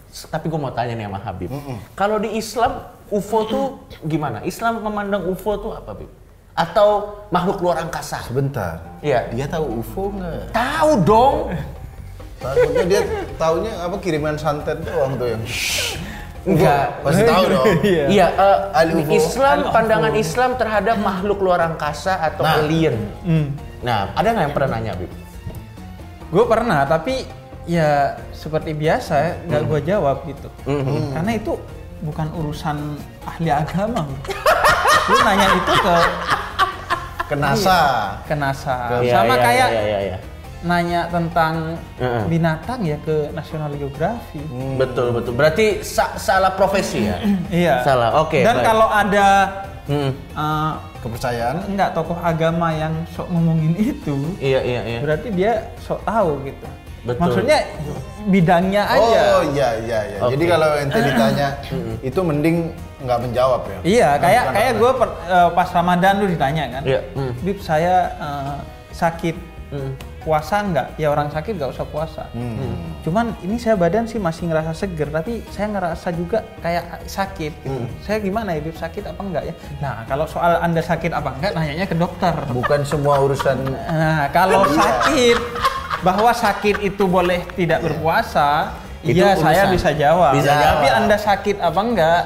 Tapi 0.08 0.46
gue 0.46 0.56
mau 0.56 0.70
tanya 0.70 0.94
nih 0.94 1.04
sama 1.04 1.18
Habib, 1.20 1.50
kalau 1.92 2.16
di 2.16 2.38
Islam 2.38 2.86
UFO 3.10 3.38
tuh 3.44 3.64
gimana? 4.00 4.40
Islam 4.40 4.78
memandang 4.80 5.26
UFO 5.26 5.58
tuh 5.58 5.72
apa, 5.74 5.90
Bib? 5.92 6.08
Atau 6.54 6.88
makhluk 7.28 7.58
luar 7.60 7.82
angkasa? 7.82 8.22
Sebentar. 8.22 8.78
Iya. 9.02 9.26
Dia 9.28 9.46
tahu 9.46 9.82
UFO 9.82 10.14
nggak? 10.14 10.54
Tahu 10.54 10.90
dong. 11.02 11.36
Takutnya 12.38 12.84
dia 12.84 13.00
taunya 13.34 13.72
apa 13.80 13.96
kiriman 13.98 14.38
santet 14.38 14.78
doang 14.82 15.18
tuh 15.18 15.34
yang. 15.34 15.42
Enggak. 16.44 16.86
Pasti 17.02 17.22
tahu 17.24 17.44
dong. 17.50 17.66
Iya. 18.14 18.26
Ahli 18.70 18.92
UFO. 18.96 19.10
Islam 19.12 19.58
pandangan 19.68 20.14
Islam 20.14 20.50
terhadap 20.54 20.96
makhluk 20.96 21.42
luar 21.42 21.60
angkasa 21.64 22.22
atau 22.22 22.46
Nah. 22.46 22.62
alien. 22.62 22.96
Hmm. 23.26 23.46
Nah, 23.82 24.14
ada 24.14 24.28
nggak 24.30 24.44
yang 24.46 24.54
pernah 24.54 24.70
nanya, 24.72 24.92
Bib? 24.94 25.12
Gue 26.30 26.44
pernah, 26.46 26.86
tapi 26.86 27.26
ya 27.64 28.14
seperti 28.30 28.72
biasa 28.72 29.14
ya, 29.14 29.32
nggak 29.44 29.62
gue 29.66 29.80
jawab 29.84 30.16
gitu. 30.24 30.48
Karena 31.12 31.32
itu 31.34 31.52
bukan 32.00 32.28
urusan 32.32 32.76
ahli 33.24 33.50
agama. 33.50 34.06
Lu 35.04 35.16
nanya 35.20 35.48
itu 35.52 35.72
ke 35.74 35.94
Ke 37.24 37.34
NASA. 37.34 37.80
ke 38.22 38.34
NASA. 38.34 38.76
Iya, 39.00 39.12
Sama 39.14 39.34
iya, 39.34 39.42
kayak 39.42 39.68
iya, 39.68 39.82
iya, 39.82 39.98
iya. 40.02 40.16
nanya 40.64 41.00
tentang 41.08 41.76
Heeh. 41.96 42.22
binatang 42.24 42.80
ya 42.80 42.96
ke 42.98 43.28
National 43.30 43.72
Geographic. 43.74 44.44
Betul, 44.76 45.12
betul. 45.12 45.32
Berarti 45.32 45.80
sa- 45.80 46.16
salah 46.16 46.52
profesi 46.52 47.04
ya? 47.04 47.20
Iya. 47.52 47.84
Salah, 47.84 48.16
oke. 48.18 48.40
Dan 48.40 48.56
baik. 48.58 48.64
kalau 48.64 48.88
ada 48.88 49.28
Mm, 49.84 50.16
eh, 50.16 50.72
Kepercayaan. 51.04 51.68
enggak 51.68 51.92
tokoh 51.92 52.16
agama 52.16 52.72
yang 52.72 53.04
sok 53.12 53.28
ngomongin 53.28 53.76
itu, 53.76 54.16
Iya, 54.40 54.64
iya, 54.64 54.80
iya. 54.82 55.00
berarti 55.04 55.28
dia 55.28 55.52
sok 55.76 56.00
tahu 56.02 56.40
gitu. 56.40 56.64
Betul. 57.04 57.20
Maksudnya 57.20 57.58
bidangnya 58.24 58.82
aja. 58.88 59.20
Oh 59.36 59.42
iya 59.52 59.68
iya 59.84 59.98
iya. 60.08 60.18
Oke. 60.24 60.32
Jadi 60.36 60.44
kalau 60.48 60.68
ente 60.80 60.98
ditanya 61.08 61.48
itu 62.00 62.20
mending 62.24 62.56
nggak 63.04 63.18
menjawab 63.20 63.60
ya. 63.68 63.78
Iya, 63.84 64.10
kayak 64.16 64.42
Bukan 64.42 64.54
kayak 64.56 64.72
apa. 64.72 64.80
gue 64.80 64.92
pas 65.52 65.68
Ramadan 65.70 66.14
lu 66.16 66.26
ditanya 66.32 66.64
kan, 66.72 66.82
Iya, 66.88 67.00
hmm. 67.12 67.32
Bib 67.44 67.58
saya 67.60 67.94
eh, 68.16 68.56
sakit 68.90 69.36
Mm. 69.74 69.90
puasa 70.22 70.62
nggak? 70.62 70.88
Ya 71.02 71.10
orang 71.10 71.34
sakit 71.34 71.58
nggak 71.58 71.72
usah 71.74 71.82
puasa. 71.88 72.30
Hmm. 72.30 72.94
Cuman 73.02 73.34
ini 73.42 73.58
saya 73.58 73.74
badan 73.74 74.06
sih 74.06 74.22
masih 74.22 74.46
ngerasa 74.46 74.70
seger, 74.70 75.10
tapi 75.10 75.42
saya 75.50 75.66
ngerasa 75.66 76.14
juga 76.14 76.46
kayak 76.62 77.02
sakit. 77.04 77.52
Gitu. 77.58 77.82
Saya 77.98 78.22
gimana 78.22 78.54
ya, 78.54 78.62
Bib 78.62 78.76
sakit 78.78 79.02
apa 79.02 79.18
enggak 79.18 79.50
ya? 79.50 79.54
Nah 79.82 80.06
kalau 80.06 80.30
soal 80.30 80.62
anda 80.62 80.78
sakit 80.78 81.10
apa 81.10 81.26
enggak, 81.34 81.58
nanyanya 81.58 81.90
ke 81.90 81.96
dokter. 81.96 82.30
Bukan 82.54 82.86
semua 82.86 83.18
urusan 83.18 83.66
Nah 83.66 84.30
kalau 84.30 84.62
sakit, 84.78 85.38
bahwa 86.04 86.30
sakit 86.30 86.84
itu 86.84 87.04
boleh 87.06 87.42
tidak 87.50 87.80
berpuasa, 87.80 88.76
Itu 89.00 89.20
iya 89.20 89.32
saya 89.34 89.68
bisa 89.68 89.92
jawab. 89.92 90.32
Bisa 90.34 90.48
jawab. 90.50 90.74
Tapi 90.74 90.86
anda 90.90 91.16
sakit 91.18 91.56
apa 91.58 91.80
enggak? 91.82 92.22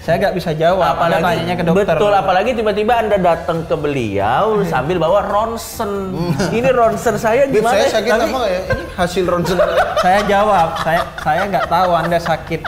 Saya 0.00 0.16
nggak 0.18 0.34
bisa 0.36 0.50
jawab. 0.54 0.94
anda 0.96 1.20
tanyanya 1.20 1.52
ke 1.54 1.64
dokter. 1.66 1.84
betul 1.90 2.12
apalagi 2.14 2.50
tiba-tiba 2.52 2.96
anda 2.96 3.16
datang 3.18 3.60
ke 3.62 3.76
beliau 3.76 4.64
sambil 4.64 4.96
bawa 4.96 5.20
ronsen 5.22 6.16
ini 6.48 6.64
ronsen 6.70 7.12
saya 7.14 7.44
gimana 7.44 7.76
saya 7.76 7.88
sakit 7.92 8.10
Tapi- 8.10 8.24
apa 8.26 8.40
ya? 8.42 8.60
Ini 8.66 8.84
hasil 8.94 9.24
ronsen. 9.26 9.56
saya 9.98 10.20
jawab 10.24 10.68
saya 10.78 11.00
saya 11.18 11.40
nggak 11.44 11.66
tahu 11.68 11.90
anda 11.92 12.16
sakit 12.18 12.60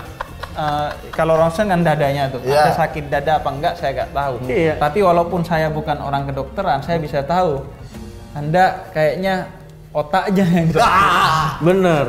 eh, 0.52 0.88
kalau 1.10 1.34
ronsen 1.34 1.64
kan 1.66 1.80
dadanya 1.80 2.28
tuh 2.28 2.44
Iya. 2.44 2.60
anda 2.60 2.72
sakit 2.76 3.04
dada 3.08 3.32
apa 3.34 3.48
enggak 3.48 3.74
saya 3.74 3.90
nggak 3.96 4.10
tahu 4.12 4.34
Iya. 4.44 4.74
tapi 4.76 4.98
walaupun 5.00 5.40
saya 5.40 5.72
bukan 5.72 5.96
orang 5.96 6.28
kedokteran 6.28 6.84
saya 6.84 7.00
bisa 7.00 7.24
tahu 7.24 7.64
anda 8.30 8.84
kayaknya 8.92 9.48
otaknya 9.90 10.44
yang 10.46 10.68
bener 11.66 12.04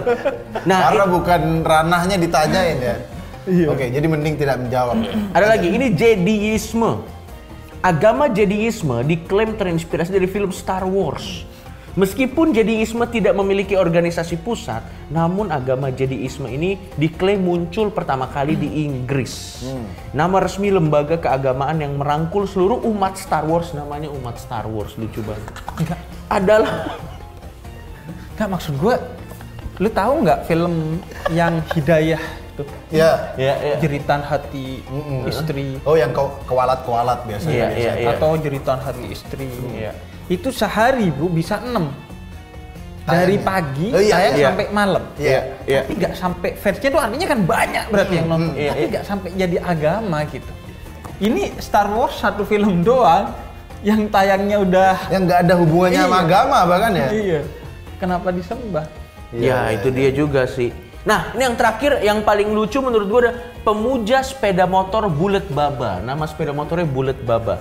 nah 0.69 0.79
Karena 0.89 1.05
bukan 1.09 1.41
ranahnya 1.65 2.17
ditanyain 2.21 2.79
ya. 2.79 2.95
Oke, 3.41 3.89
jadi 3.89 4.05
mending 4.05 4.37
tidak 4.37 4.61
menjawab. 4.61 5.01
ya. 5.01 5.17
Ada 5.33 5.45
lagi, 5.57 5.73
ini 5.73 5.89
Jediisme. 5.97 7.01
Agama 7.81 8.29
Jediisme 8.29 9.01
diklaim 9.01 9.57
terinspirasi 9.57 10.13
dari 10.13 10.29
film 10.29 10.53
Star 10.53 10.85
Wars. 10.85 11.49
Meskipun 11.97 12.55
Jediisme 12.55 13.03
tidak 13.09 13.35
memiliki 13.35 13.75
organisasi 13.75 14.39
pusat, 14.39 14.85
namun 15.11 15.51
agama 15.51 15.91
Jediisme 15.91 16.47
ini 16.47 16.79
diklaim 16.95 17.41
muncul 17.43 17.91
pertama 17.91 18.29
kali 18.31 18.55
di 18.55 18.87
Inggris. 18.87 19.65
Nama 20.15 20.37
resmi 20.39 20.71
lembaga 20.71 21.19
keagamaan 21.19 21.81
yang 21.83 21.99
merangkul 21.99 22.47
seluruh 22.47 22.79
umat 22.93 23.19
Star 23.19 23.43
Wars 23.43 23.75
namanya 23.75 24.07
umat 24.07 24.39
Star 24.39 24.69
Wars 24.69 24.95
lucu 24.95 25.19
banget. 25.25 25.51
enggak 25.81 25.99
Adalah 26.31 26.71
enggak 28.41 28.57
maksud 28.57 28.73
gue 28.75 28.95
lu 29.77 29.89
tahu 29.93 30.13
nggak 30.25 30.39
film 30.45 30.97
yang 31.29 31.61
hidayah 31.71 32.17
tuh 32.51 32.65
Ya. 32.89 33.37
ya, 33.37 33.53
ya. 33.55 33.75
jeritan 33.77 34.25
hati 34.25 34.81
istri 35.23 35.77
Oh, 35.85 35.93
yang 35.93 36.09
kau 36.09 36.33
kewalat-kewalat 36.43 37.21
biasanya. 37.23 37.53
Iya, 37.53 37.65
biasanya. 37.69 37.93
iya. 37.95 38.09
atau 38.11 38.29
jeritan 38.35 38.77
hati 38.81 39.05
istri 39.07 39.45
Iya. 39.71 39.93
itu 40.25 40.49
sehari 40.49 41.13
bro 41.13 41.29
bisa 41.29 41.61
enam 41.61 41.93
dari 43.03 43.37
pagi 43.37 43.89
Oh, 43.89 44.01
iya, 44.01 44.09
saya 44.11 44.29
iya. 44.33 44.45
sampai 44.49 44.65
malam 44.71 45.03
Iya. 45.21 45.39
Iya. 45.63 45.79
tapi 45.81 45.93
nggak 45.97 46.13
sampai 46.17 46.49
fansnya 46.57 46.89
tuh 46.89 46.99
artinya 46.99 47.27
kan 47.29 47.39
banyak 47.45 47.85
berarti 47.87 48.13
yang 48.15 48.27
nonton 48.27 48.53
iya, 48.57 48.69
tapi 48.71 48.81
iya. 48.81 48.89
nggak 48.89 49.05
sampai 49.05 49.29
jadi 49.37 49.57
agama 49.61 50.17
gitu 50.25 50.51
ini 51.21 51.41
Star 51.61 51.87
Wars 51.87 52.17
satu 52.17 52.41
film 52.41 52.81
doang 52.81 53.29
yang 53.81 54.09
tayangnya 54.09 54.57
udah 54.57 54.93
Yang 55.09 55.21
nggak 55.25 55.39
ada 55.45 55.53
hubungannya 55.55 56.01
sama 56.01 56.17
Iya. 56.17 56.25
agama 56.25 56.57
bahkan 56.65 56.91
ya. 56.97 57.07
iya 57.13 57.41
kenapa 58.01 58.33
disembah 58.33 58.89
ya, 59.29 59.69
itu 59.69 59.93
dia 59.93 60.09
juga 60.09 60.49
sih. 60.49 60.73
Nah, 61.01 61.33
ini 61.33 61.49
yang 61.49 61.57
terakhir 61.57 62.01
yang 62.05 62.21
paling 62.21 62.53
lucu 62.53 62.77
menurut 62.77 63.07
gue 63.09 63.19
ada 63.25 63.33
pemuja 63.65 64.21
sepeda 64.21 64.69
motor 64.69 65.09
Bullet 65.09 65.45
Baba. 65.49 65.97
Nama 66.01 66.25
sepeda 66.29 66.53
motornya 66.53 66.85
Bullet 66.85 67.17
Baba. 67.25 67.57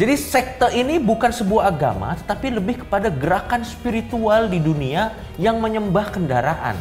Jadi 0.00 0.16
sekte 0.16 0.72
ini 0.72 0.96
bukan 0.96 1.28
sebuah 1.28 1.68
agama, 1.68 2.16
tetapi 2.16 2.56
lebih 2.56 2.88
kepada 2.88 3.12
gerakan 3.12 3.68
spiritual 3.68 4.48
di 4.48 4.56
dunia 4.56 5.12
yang 5.36 5.60
menyembah 5.60 6.08
kendaraan. 6.08 6.72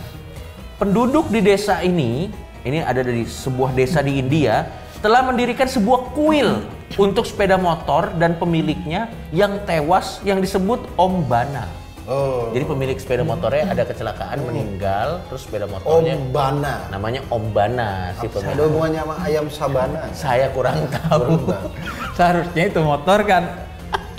Penduduk 0.80 1.28
di 1.28 1.44
desa 1.44 1.84
ini, 1.84 2.32
ini 2.64 2.80
ada 2.80 3.04
dari 3.04 3.28
sebuah 3.28 3.76
desa 3.76 4.00
di 4.00 4.24
India, 4.24 4.72
telah 5.04 5.20
mendirikan 5.20 5.68
sebuah 5.68 6.16
kuil 6.16 6.64
untuk 6.96 7.28
sepeda 7.28 7.60
motor 7.60 8.08
dan 8.16 8.40
pemiliknya 8.40 9.12
yang 9.36 9.60
tewas 9.68 10.24
yang 10.24 10.40
disebut 10.40 10.80
Om 10.96 11.28
Bana. 11.28 11.68
Oh. 12.10 12.50
Jadi 12.50 12.66
pemilik 12.66 12.98
sepeda 12.98 13.22
motornya 13.22 13.70
ada 13.70 13.86
kecelakaan 13.86 14.42
meninggal, 14.42 15.22
terus 15.30 15.46
sepeda 15.46 15.70
motornya 15.70 16.18
Om 16.18 16.34
Bana. 16.34 16.76
namanya 16.90 17.22
Om 17.30 17.46
Bana 17.54 18.18
si 18.18 18.26
Ada 18.26 18.34
pemilik. 18.34 18.66
hubungannya 18.66 19.02
sama 19.06 19.16
ayam 19.22 19.46
sabana. 19.54 20.00
Saya 20.18 20.50
kurang 20.50 20.90
tahu. 20.90 21.54
seharusnya 22.18 22.64
itu 22.66 22.82
motor 22.82 23.22
kan 23.30 23.69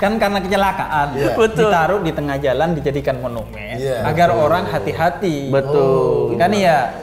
kan 0.01 0.17
karena 0.17 0.41
kecelakaan 0.41 1.09
Iya. 1.13 1.37
Betul. 1.37 1.69
ditaruh 1.69 2.01
di 2.01 2.11
tengah 2.11 2.37
jalan 2.41 2.69
dijadikan 2.73 3.21
monumen 3.21 3.77
Iya. 3.77 4.01
agar 4.03 4.33
orang 4.33 4.65
hati-hati 4.67 5.53
Betul. 5.53 6.41
kan 6.41 6.51
iya 6.51 6.97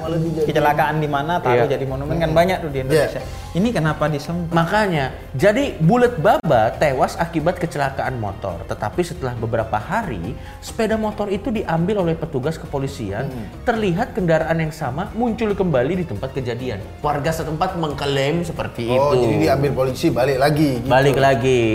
kecelakaan 0.44 0.98
di 0.98 1.06
mana 1.06 1.38
taruh 1.38 1.70
Iya. 1.70 1.77
jadi 1.77 1.86
monumen 1.86 2.18
kan 2.18 2.34
banyak 2.34 2.58
tuh 2.60 2.72
di 2.74 2.82
Indonesia 2.82 3.22
ini 3.54 3.70
kenapa 3.70 4.06
disembah 4.06 4.54
Makanya, 4.54 5.06
jadi 5.34 5.77
Bullet 5.80 6.13
Baba 6.16 6.70
tewas 6.74 7.18
akibat 7.18 7.58
kecelakaan 7.58 8.13
motor. 8.16 8.62
Tetapi 8.63 9.01
setelah 9.01 9.34
beberapa 9.34 9.74
hari, 9.75 10.38
sepeda 10.60 10.94
motor 10.94 11.25
itu 11.27 11.50
diambil 11.50 12.01
oleh 12.01 12.13
petugas 12.13 12.54
kepolisian. 12.56 13.25
Terlihat 13.63 14.13
kendaraan 14.13 14.58
yang 14.58 14.70
sama 14.70 15.10
muncul 15.12 15.51
kembali 15.51 15.94
di 15.96 16.06
tempat 16.06 16.34
kejadian. 16.34 16.77
Warga 17.01 17.34
setempat 17.34 17.74
mengklaim 17.75 18.42
seperti 18.42 18.89
Oh, 18.89 19.13
itu. 19.13 19.25
jadi 19.25 19.36
diambil 19.50 19.72
polisi 19.75 20.08
balik 20.10 20.38
lagi. 20.38 20.70
gitu. 20.77 20.88
Balik 20.88 21.18
lagi. 21.18 21.66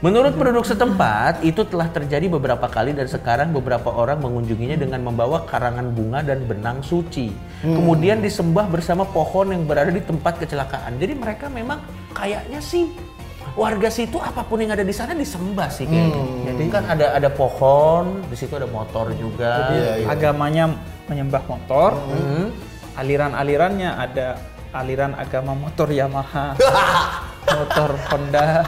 Menurut 0.00 0.32
penduduk 0.34 0.63
setempat, 0.64 1.44
itu 1.44 1.62
telah 1.68 1.86
terjadi 1.92 2.26
beberapa 2.26 2.66
kali 2.66 2.96
dan 2.96 3.06
sekarang 3.06 3.52
beberapa 3.52 3.92
orang 3.92 4.24
mengunjunginya 4.24 4.80
dengan 4.80 5.04
membawa 5.04 5.44
karangan 5.44 5.92
bunga 5.92 6.24
dan 6.24 6.42
benang 6.48 6.80
suci. 6.80 7.30
Kemudian 7.62 8.24
disembah 8.24 8.66
bersama 8.66 9.04
pohon 9.04 9.52
yang 9.52 9.68
berada 9.68 9.92
di 9.92 10.00
tempat 10.00 10.40
kecelakaan. 10.40 10.96
Jadi 10.96 11.12
mereka 11.14 11.46
memang 11.52 11.78
kayaknya 12.16 12.58
sih 12.58 12.88
warga 13.54 13.86
situ 13.86 14.18
apa 14.18 14.42
pun 14.42 14.58
yang 14.58 14.74
ada 14.74 14.82
di 14.82 14.90
sana 14.90 15.14
disembah 15.14 15.68
sih 15.68 15.86
kayaknya. 15.86 16.24
Jadi 16.50 16.64
kan 16.72 16.84
ada 16.88 17.06
ada 17.14 17.28
pohon, 17.30 18.24
di 18.26 18.36
situ 18.36 18.56
ada 18.56 18.66
motor 18.66 19.12
juga. 19.14 19.70
Iya, 19.70 19.92
iya. 20.02 20.06
agamanya 20.10 20.64
menyembah 21.06 21.44
motor 21.44 22.00
aliran-alirannya 22.94 23.90
ada 23.90 24.38
aliran 24.74 25.14
agama 25.14 25.54
motor 25.54 25.90
Yamaha 25.90 26.54
motor 27.54 27.90
Honda 28.10 28.66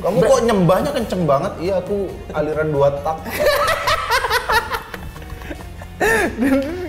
Kamu 0.00 0.18
kok 0.24 0.40
nyembahnya 0.48 0.90
kenceng 0.94 1.22
banget? 1.28 1.52
Iya, 1.60 1.74
aku 1.82 2.08
aliran 2.32 2.68
dua 2.72 2.88
tak. 3.04 3.16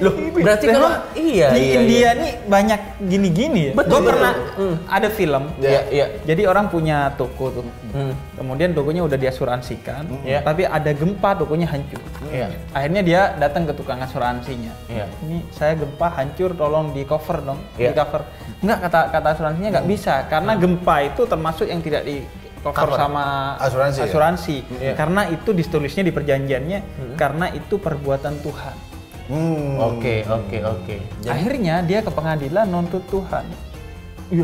Loh, 0.03 0.13
berarti 0.35 0.65
kalau 0.67 0.91
iya 1.13 1.53
di 1.53 1.61
iya, 1.63 1.73
India 1.79 1.99
iya. 2.01 2.11
nih 2.17 2.31
banyak 2.49 2.81
gini-gini 3.07 3.61
ya. 3.69 3.73
Betul, 3.77 4.01
Gue 4.03 4.09
pernah 4.09 4.33
Hmm. 4.57 4.75
ada 4.89 5.07
film. 5.13 5.43
Iya, 5.61 5.81
iya. 5.93 6.05
Jadi 6.25 6.41
orang 6.49 6.67
punya 6.67 7.13
toko 7.15 7.53
tuh. 7.53 7.65
Hmm. 7.93 8.13
Kemudian 8.35 8.73
tokonya 8.73 9.05
udah 9.05 9.17
diasuransikan, 9.17 10.09
Iya. 10.25 10.41
tapi 10.41 10.65
ada 10.65 10.91
gempa 10.91 11.37
tokonya 11.37 11.69
hancur. 11.69 12.01
Iya. 12.33 12.51
Akhirnya 12.73 13.01
dia 13.05 13.21
datang 13.37 13.69
ke 13.69 13.73
tukang 13.77 14.01
asuransinya. 14.01 14.73
Iya. 14.89 15.05
Ini 15.23 15.37
saya 15.53 15.77
gempa 15.77 16.07
hancur, 16.09 16.57
tolong 16.57 16.91
di 16.91 17.05
cover 17.05 17.37
dong, 17.45 17.59
Iya. 17.77 17.93
di 17.93 17.95
cover. 17.95 18.21
Enggak 18.65 18.79
kata 18.89 18.99
kata 19.13 19.27
asuransinya 19.37 19.69
nggak 19.79 19.87
bisa 19.87 20.25
karena 20.27 20.51
gempa 20.57 20.95
itu 21.05 21.21
termasuk 21.29 21.69
yang 21.69 21.79
tidak 21.79 22.03
di 22.03 22.23
cover 22.63 22.87
Cover. 22.87 22.95
sama 22.95 23.25
Asuransi 23.59 23.97
ya? 23.99 24.05
asuransi. 24.07 24.55
Iya. 24.79 24.93
Karena 24.95 25.27
itu 25.27 25.49
ditulisnya 25.51 26.03
di 26.07 26.13
perjanjiannya 26.15 26.79
karena 27.19 27.51
itu 27.51 27.75
perbuatan 27.75 28.39
Tuhan. 28.39 28.75
Hmm. 29.23 29.79
Oke, 29.79 30.23
oke, 30.23 30.57
oke. 30.63 30.95
Akhirnya 31.27 31.83
dia 31.83 31.99
ke 31.99 32.11
pengadilan 32.11 32.67
nuntut 32.67 33.03
Tuhan. 33.11 33.43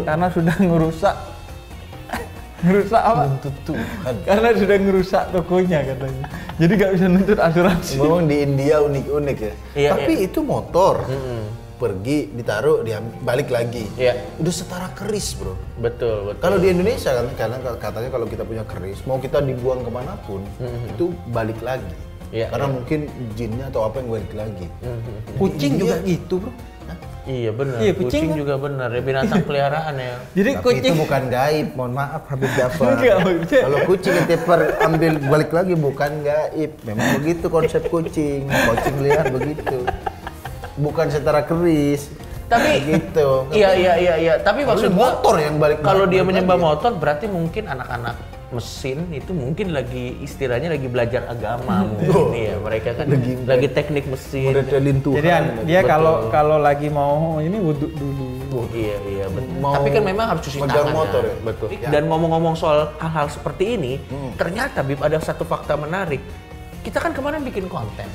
Karena 0.04 0.28
sudah 0.30 0.56
ngerusak 0.60 1.16
ngerusak 2.60 3.00
apa? 3.00 3.24
Nuntut 3.32 3.56
Tuhan. 3.64 4.14
Karena 4.28 4.50
sudah 4.52 4.78
ngerusak 4.80 5.24
tokonya 5.32 5.80
katanya. 5.88 6.26
Jadi 6.60 6.72
nggak 6.76 6.92
bisa 6.92 7.06
nuntut 7.08 7.40
asuransi. 7.40 7.96
Memang 8.04 8.28
di 8.28 8.36
India 8.44 8.76
unik-unik 8.84 9.38
ya. 9.40 9.54
Iya, 9.80 9.90
Tapi 9.96 10.14
itu 10.28 10.40
motor. 10.44 11.08
Pergi, 11.80 12.28
ditaruh, 12.36 12.84
dia 12.84 13.00
balik 13.24 13.48
lagi. 13.48 13.88
Iya. 13.96 14.20
Udah 14.36 14.52
setara 14.52 14.92
keris, 14.92 15.32
bro. 15.40 15.56
Betul, 15.80 16.36
betul. 16.36 16.44
Kalau 16.44 16.58
di 16.60 16.68
Indonesia 16.76 17.16
kan, 17.16 17.28
karena 17.40 17.58
katanya 17.80 18.10
kalau 18.12 18.28
kita 18.28 18.44
punya 18.44 18.64
keris, 18.68 19.00
mau 19.08 19.16
kita 19.16 19.40
dibuang 19.40 19.88
ke 19.88 19.92
mana 19.92 20.20
pun, 20.28 20.44
itu 20.92 21.16
balik 21.32 21.64
lagi. 21.64 21.96
Iya, 22.30 22.52
Karena 22.54 22.68
mungkin 22.70 23.10
jinnya 23.34 23.74
atau 23.74 23.90
apa 23.90 24.04
yang 24.04 24.10
balik 24.12 24.34
lagi. 24.36 24.68
Kucing 25.40 25.82
juga 25.82 25.98
gitu, 26.04 26.44
Bro. 26.44 26.52
Iya 27.30 27.52
benar. 27.54 27.78
Iya, 27.78 27.94
kucing, 27.94 28.10
kucing 28.10 28.26
kan. 28.34 28.40
juga 28.42 28.54
benar. 28.58 28.90
Ya 28.90 29.02
binatang 29.06 29.42
peliharaan 29.46 29.96
ya. 30.02 30.14
Jadi 30.38 30.52
Tapi 30.58 30.64
kucing 30.66 30.94
itu 30.98 31.04
bukan 31.06 31.24
gaib, 31.30 31.68
mohon 31.78 31.94
maaf 31.94 32.24
Habib 32.26 32.52
Jafar. 32.58 32.98
Kalau 33.46 33.80
kucing 33.86 34.14
yang 34.18 34.28
teper 34.28 34.60
ambil 34.82 35.14
balik 35.30 35.52
lagi 35.54 35.74
bukan 35.78 36.12
gaib. 36.26 36.72
Memang 36.90 37.08
begitu 37.22 37.46
konsep 37.54 37.86
kucing. 37.94 38.50
Kucing 38.50 38.96
liar 39.06 39.30
begitu. 39.30 39.86
Bukan 40.80 41.06
setara 41.08 41.44
keris. 41.44 42.08
Tapi- 42.48 42.82
gitu. 42.92 43.46
Iya 43.52 43.70
iya 43.76 43.94
iya 43.96 44.14
iya. 44.18 44.34
Tapi 44.40 44.66
maksud 44.66 44.90
gua 44.90 45.14
motor 45.14 45.36
yang 45.38 45.60
balik- 45.60 45.84
Kalau 45.84 46.08
dia 46.08 46.26
menyembah 46.26 46.56
lagi. 46.56 46.66
motor 46.66 46.92
berarti 46.96 47.26
mungkin 47.28 47.68
anak-anak 47.68 48.16
mesin 48.50 49.06
itu 49.14 49.30
mungkin 49.30 49.78
lagi 49.78 50.18
istilahnya 50.26 50.74
lagi 50.74 50.90
belajar 50.90 51.22
agama 51.30 51.86
mungkin 51.86 52.34
iya 52.34 52.58
mereka 52.58 52.98
kan 52.98 53.06
lagi, 53.46 53.70
teknik 53.70 54.10
mesin. 54.10 54.58
Tuhan. 54.58 55.22
Jadi 55.22 55.30
dia 55.70 55.86
kalau 55.86 56.34
kalau 56.34 56.58
lagi 56.58 56.90
mau 56.90 57.38
ini 57.38 57.62
wudhu 57.62 57.86
dulu. 57.94 58.26
Oh, 58.50 58.66
iya 58.74 58.98
iya 59.06 59.26
betul. 59.30 59.54
Mau 59.62 59.78
Tapi 59.78 59.94
kan 59.94 60.02
memang 60.02 60.26
harus 60.34 60.42
cuci 60.42 60.58
tangan. 60.58 60.90
motor 60.90 61.22
kan? 61.22 61.30
ya? 61.30 61.36
Betul. 61.46 61.68
Ya. 61.70 61.90
Dan 61.94 62.10
ngomong-ngomong 62.10 62.58
soal 62.58 62.90
hal-hal 62.98 63.30
seperti 63.30 63.78
ini, 63.78 64.02
ternyata 64.34 64.82
Bib 64.82 64.98
ada 64.98 65.22
satu 65.22 65.46
fakta 65.46 65.78
menarik. 65.78 66.18
Kita 66.82 66.98
kan 66.98 67.14
kemarin 67.14 67.46
bikin 67.46 67.70
konten. 67.70 68.10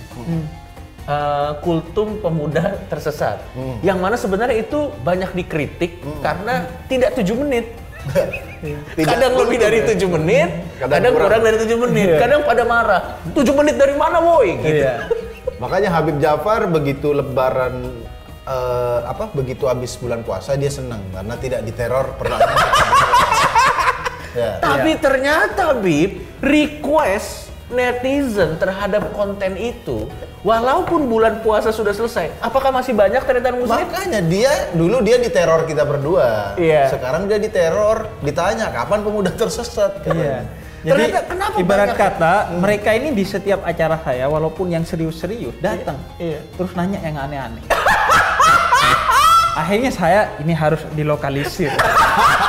Eh, 1.05 1.51
kultum 1.61 2.17
pemuda 2.17 2.81
tersesat, 2.89 3.37
yang 3.85 4.01
mana 4.01 4.17
sebenarnya 4.17 4.65
itu 4.65 4.89
banyak 5.05 5.37
dikritik 5.37 6.01
karena 6.25 6.65
tidak 6.89 7.13
tujuh 7.21 7.45
menit, 7.45 7.77
Tidak 8.97 9.05
kadang 9.05 9.37
lebih 9.37 9.61
dari 9.61 9.85
tujuh 9.85 10.09
menit, 10.09 10.49
Kadang 10.81 11.05
kadang, 11.05 11.13
kurang. 11.13 11.29
kurang. 11.29 11.43
dari 11.45 11.57
tujuh 11.61 11.77
menit, 11.77 12.09
Iya. 12.09 12.19
kadang 12.25 12.41
pada 12.49 12.63
marah, 12.65 13.03
tujuh 13.37 13.53
menit 13.53 13.77
dari 13.77 13.93
mana 14.01 14.17
woi? 14.17 14.57
Gitu. 14.65 14.81
Iya. 14.81 14.95
Makanya 15.63 15.93
Habib 15.93 16.17
Jafar 16.25 16.73
begitu 16.73 17.13
lebaran 17.13 18.01
eh, 18.49 19.01
apa 19.05 19.29
begitu 19.37 19.69
habis 19.69 20.01
bulan 20.01 20.25
puasa 20.25 20.57
dia 20.57 20.73
senang 20.73 21.05
karena 21.13 21.37
tidak 21.37 21.69
diteror 21.69 22.17
perlawanan. 22.17 22.57
ya. 24.41 24.57
Tapi 24.57 24.91
ternyata 24.97 25.77
Bib, 25.77 26.41
request 26.41 27.53
netizen 27.75 28.57
terhadap 28.57 29.11
konten 29.13 29.59
itu, 29.59 30.07
walaupun 30.41 31.05
bulan 31.05 31.43
puasa 31.43 31.69
sudah 31.69 31.91
selesai, 31.91 32.31
apakah 32.39 32.71
masih 32.71 32.95
banyak 32.95 33.21
ternyata 33.21 33.53
muslim? 33.53 33.85
Makanya 33.85 34.21
dia 34.23 34.71
dulu 34.73 35.03
dia 35.03 35.19
diteror 35.19 35.67
kita 35.67 35.83
berdua. 35.83 36.55
Iya. 36.55 36.89
Sekarang 36.89 37.27
dia 37.27 37.37
diteror, 37.37 38.09
ditanya 38.23 38.71
kapan 38.71 39.03
pemuda 39.03 39.35
tersesat. 39.35 40.01
Iya. 40.01 40.15
katanya. 40.15 40.41
Jadi 40.85 41.01
Ternyata 41.09 41.21
kenapa 41.25 41.57
ibarat 41.57 41.89
banyak- 41.89 42.01
kata 42.01 42.33
mereka 42.61 42.91
ini 42.93 43.09
di 43.17 43.25
setiap 43.25 43.65
acara 43.65 43.97
saya 44.05 44.29
walaupun 44.29 44.69
yang 44.69 44.85
serius-serius 44.85 45.57
datang. 45.59 45.97
Iya. 46.21 46.45
Terus 46.61 46.77
nanya 46.77 47.01
yang 47.01 47.17
aneh-aneh. 47.17 47.65
Akhirnya 49.65 49.89
saya 49.89 50.35
ini 50.45 50.53
harus 50.53 50.85
dilokalisir. 50.93 51.73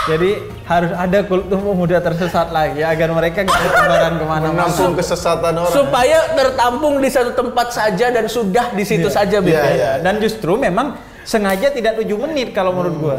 Jadi 0.00 0.30
harus 0.64 0.92
ada 0.92 1.18
kultum 1.22 1.60
pemuda 1.60 2.00
tersesat 2.00 2.48
lagi 2.48 2.80
agar 2.80 3.08
mereka 3.10 3.44
nggak 3.44 3.60
bertebaran 3.60 4.12
ke 4.16 4.24
mana-mana. 4.24 4.64
Menampung 4.64 4.92
kesesatan 4.96 5.52
orang. 5.54 5.72
Supaya 5.72 6.18
tertampung 6.32 6.94
di 6.98 7.08
satu 7.08 7.32
tempat 7.32 7.68
saja 7.70 8.08
dan 8.08 8.24
sudah 8.24 8.72
di 8.72 8.82
situ 8.82 9.08
saja 9.08 9.38
Bib. 9.38 9.52
Iya, 9.52 9.60
ya? 9.60 9.70
iya. 9.70 9.90
Dan 10.00 10.16
justru 10.18 10.56
memang 10.56 10.96
sengaja 11.22 11.68
tidak 11.68 12.00
tujuh 12.00 12.16
menit 12.18 12.50
kalau 12.50 12.72
menurut 12.72 12.96
gua. 12.96 13.14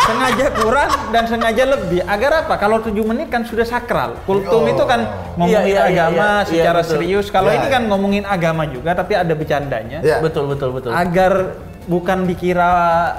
sengaja 0.00 0.50
kurang 0.50 0.90
dan 1.14 1.24
sengaja 1.24 1.64
lebih. 1.68 2.02
Agar 2.02 2.42
apa? 2.42 2.58
Kalau 2.58 2.82
tujuh 2.82 3.06
menit 3.06 3.30
kan 3.30 3.46
sudah 3.46 3.62
sakral. 3.62 4.18
Kultum 4.26 4.66
Oh. 4.66 4.72
itu 4.72 4.82
kan 4.82 5.00
Iya, 5.06 5.36
ngomongin 5.38 5.62
iya, 5.62 5.70
iya, 5.70 5.82
agama 5.86 6.26
iya. 6.26 6.48
secara 6.50 6.58
Iya, 6.58 6.72
betul. 6.82 6.90
serius. 6.90 7.26
Kalau 7.30 7.46
Iya, 7.46 7.56
ini 7.56 7.66
iya. 7.70 7.74
kan 7.78 7.82
ngomongin 7.86 8.24
agama 8.26 8.62
juga, 8.66 8.90
tapi 8.92 9.12
ada 9.14 9.30
bercandanya. 9.30 10.02
Ya. 10.02 10.18
Betul 10.18 10.50
betul 10.50 10.74
betul. 10.74 10.90
Agar 10.90 11.54
bukan 11.90 12.22
dikira 12.22 12.70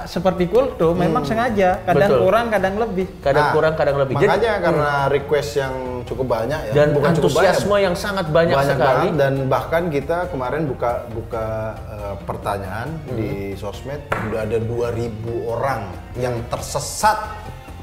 seperti 0.07 0.47
kultum, 0.47 0.95
memang 0.95 1.21
sengaja. 1.21 1.83
Kadang 1.83 2.07
Betul. 2.07 2.19
kurang, 2.23 2.45
kadang 2.47 2.75
lebih. 2.79 3.05
Kadang 3.19 3.43
Nah, 3.43 3.53
kurang, 3.53 3.73
kadang 3.75 3.97
lebih. 3.99 4.15
Jadi- 4.15 4.31
Makanya 4.31 4.53
karena 4.63 4.91
request 5.11 5.51
yang 5.59 5.73
cukup 6.01 6.25
banyak 6.31 6.59
ya. 6.65 6.73
dan 6.73 6.87
bukan 6.91 7.11
cukup 7.13 7.29
antusiasme 7.35 7.67
banyak, 7.67 7.83
yang 7.83 7.95
sangat 7.95 8.25
banyak, 8.31 8.55
sekali. 8.55 8.79
banget 8.79 9.11
dan 9.19 9.33
bahkan 9.45 9.83
kita 9.87 10.17
kemarin 10.31 10.63
buka 10.65 10.91
buka 11.11 11.45
eh, 11.75 12.15
pertanyaan 12.23 12.87
Hmm. 13.03 13.13
di 13.13 13.29
sosmed 13.53 13.99
udah 14.07 14.39
ada 14.41 14.57
2000 14.57 15.11
orang 15.45 15.91
yang 16.15 16.39
tersesat 16.47 17.19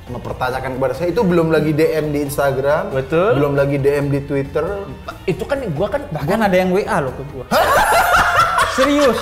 mempertanyakan 0.09 0.73
kepada 0.75 0.95
saya 0.97 1.09
itu 1.11 1.21
belum 1.21 1.49
lagi 1.49 1.71
DM 1.71 2.11
di 2.11 2.25
Instagram 2.25 2.89
Betul. 2.91 3.37
belum 3.37 3.53
lagi 3.55 3.77
DM 3.77 4.09
di 4.09 4.21
Twitter 4.23 4.65
Itu 5.25 5.45
kan 5.45 5.61
gua 5.69 5.89
kan 5.91 6.09
Bahkan 6.09 6.39
ada 6.43 6.57
yang 6.57 6.73
WA 6.73 6.97
loh 6.99 7.13
ke 7.13 7.23
gua. 7.29 7.45
Serius. 8.73 9.21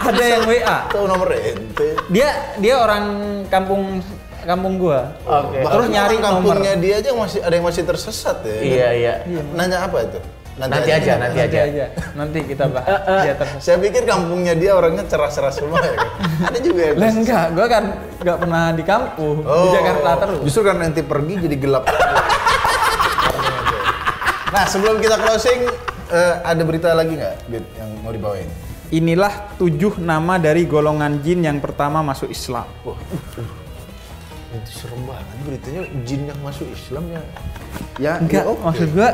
Ada 0.00 0.24
yang 0.24 0.42
WA. 0.44 0.76
atau 0.86 1.04
nomor 1.04 1.28
ente 1.30 1.88
Dia 2.08 2.28
dia 2.56 2.74
orang 2.76 3.04
kampung 3.46 4.00
kampung 4.40 4.74
gua. 4.76 5.12
Oke. 5.22 5.60
Bahkan 5.60 5.68
Terus 5.70 5.88
nyari 5.90 6.16
orang 6.16 6.32
nomor. 6.40 6.56
kampungnya 6.56 6.74
dia 6.76 6.94
aja 6.98 7.10
masih 7.12 7.40
ada 7.40 7.52
yang 7.52 7.66
masih 7.66 7.82
tersesat 7.84 8.36
ya 8.40 8.56
Iya 8.58 8.88
iya. 8.94 9.12
nanya 9.52 9.84
apa 9.84 10.00
itu 10.02 10.20
Nanti 10.56 10.88
aja, 10.88 11.16
nanti 11.16 11.40
Nanti 11.40 11.56
aja. 11.56 11.60
aja. 11.62 11.84
Nanti 12.12 12.38
kita 12.44 12.64
bahas. 12.66 13.00
Dia 13.22 13.32
tersesat. 13.34 13.60
saya 13.62 13.76
pikir 13.78 14.02
kampungnya 14.04 14.52
dia 14.52 14.72
orangnya 14.74 15.04
cerah-cerah 15.04 15.48
semua 15.50 15.78
ya 15.78 15.92
kan? 15.94 16.08
ada 16.42 16.58
juga 16.58 16.80
yang 16.82 16.96
Lah 16.96 17.10
enggak, 17.10 17.46
gua 17.50 17.66
kan 17.66 17.84
enggak 18.16 18.36
pernah 18.38 18.64
di 18.70 18.82
kampung, 18.82 19.36
di 19.40 19.68
Jakarta 19.70 20.10
terus. 20.18 20.36
Oh, 20.36 20.44
Justru 20.44 20.62
karena 20.62 20.82
nanti 20.86 21.00
pergi 21.02 21.34
jadi 21.38 21.56
gelap. 21.56 21.84
nah 24.50 24.64
sebelum 24.66 24.98
kita 24.98 25.16
closing, 25.16 25.60
eh, 26.10 26.34
ada 26.42 26.60
berita 26.60 26.90
lagi 26.90 27.14
nggak 27.14 27.34
yang 27.76 27.90
mau 28.02 28.10
dibawain? 28.10 28.48
Inilah 28.90 29.54
tujuh 29.54 29.98
nama 29.98 30.34
dari 30.34 30.66
golongan 30.66 31.22
jin 31.22 31.40
yang 31.40 31.58
pertama 31.58 32.02
masuk 32.02 32.26
Islam. 32.26 32.66
Itu 34.50 34.66
serem 34.66 35.06
banget 35.06 35.26
beritanya 35.40 35.80
jin 36.02 36.26
yang 36.26 36.40
masuk 36.42 36.66
Islam 36.66 37.04
ya. 37.08 37.22
Ya, 37.96 38.12
Enggak, 38.18 38.42
ya 38.42 38.50
oke. 38.50 38.60
maksud 38.60 38.88
gua 38.90 39.10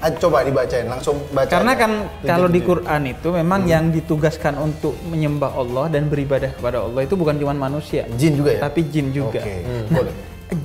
Ah, 0.00 0.08
coba 0.08 0.40
dibacain, 0.40 0.88
langsung 0.88 1.20
baca. 1.28 1.52
karena 1.52 1.76
kan 1.76 1.92
Tujuh 2.08 2.24
kalau 2.24 2.48
di. 2.48 2.64
Quran 2.64 3.02
itu 3.04 3.28
memang 3.30 3.68
yang 3.68 3.92
ditugaskan 3.92 4.56
untuk 4.56 4.96
menyembah 5.04 5.52
Allah 5.52 5.92
dan 5.92 6.08
beribadah 6.08 6.56
kepada 6.56 6.80
Allah 6.80 7.04
itu 7.04 7.14
bukan 7.14 7.36
cuma 7.36 7.52
manusia, 7.52 8.08
jin 8.16 8.32
juga 8.32 8.56
ya. 8.56 8.60
tapi 8.64 8.88
jin 8.88 9.12
juga. 9.12 9.44
Oke, 9.44 9.60
Nah, 9.92 10.00
boleh. 10.00 10.14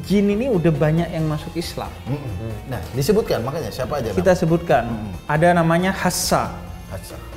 jin 0.07 0.31
ini 0.31 0.47
udah 0.47 0.71
banyak 0.71 1.11
yang 1.11 1.27
masuk 1.27 1.51
Islam. 1.51 1.91
Mm-mm. 2.07 2.71
Nah, 2.71 2.79
disebutkan 2.95 3.43
makanya 3.43 3.69
siapa 3.69 3.99
aja? 3.99 4.15
Kita 4.15 4.31
sebutkan, 4.31 4.87
ada 5.27 5.51
namanya 5.51 5.91
Hassa, 5.91 6.55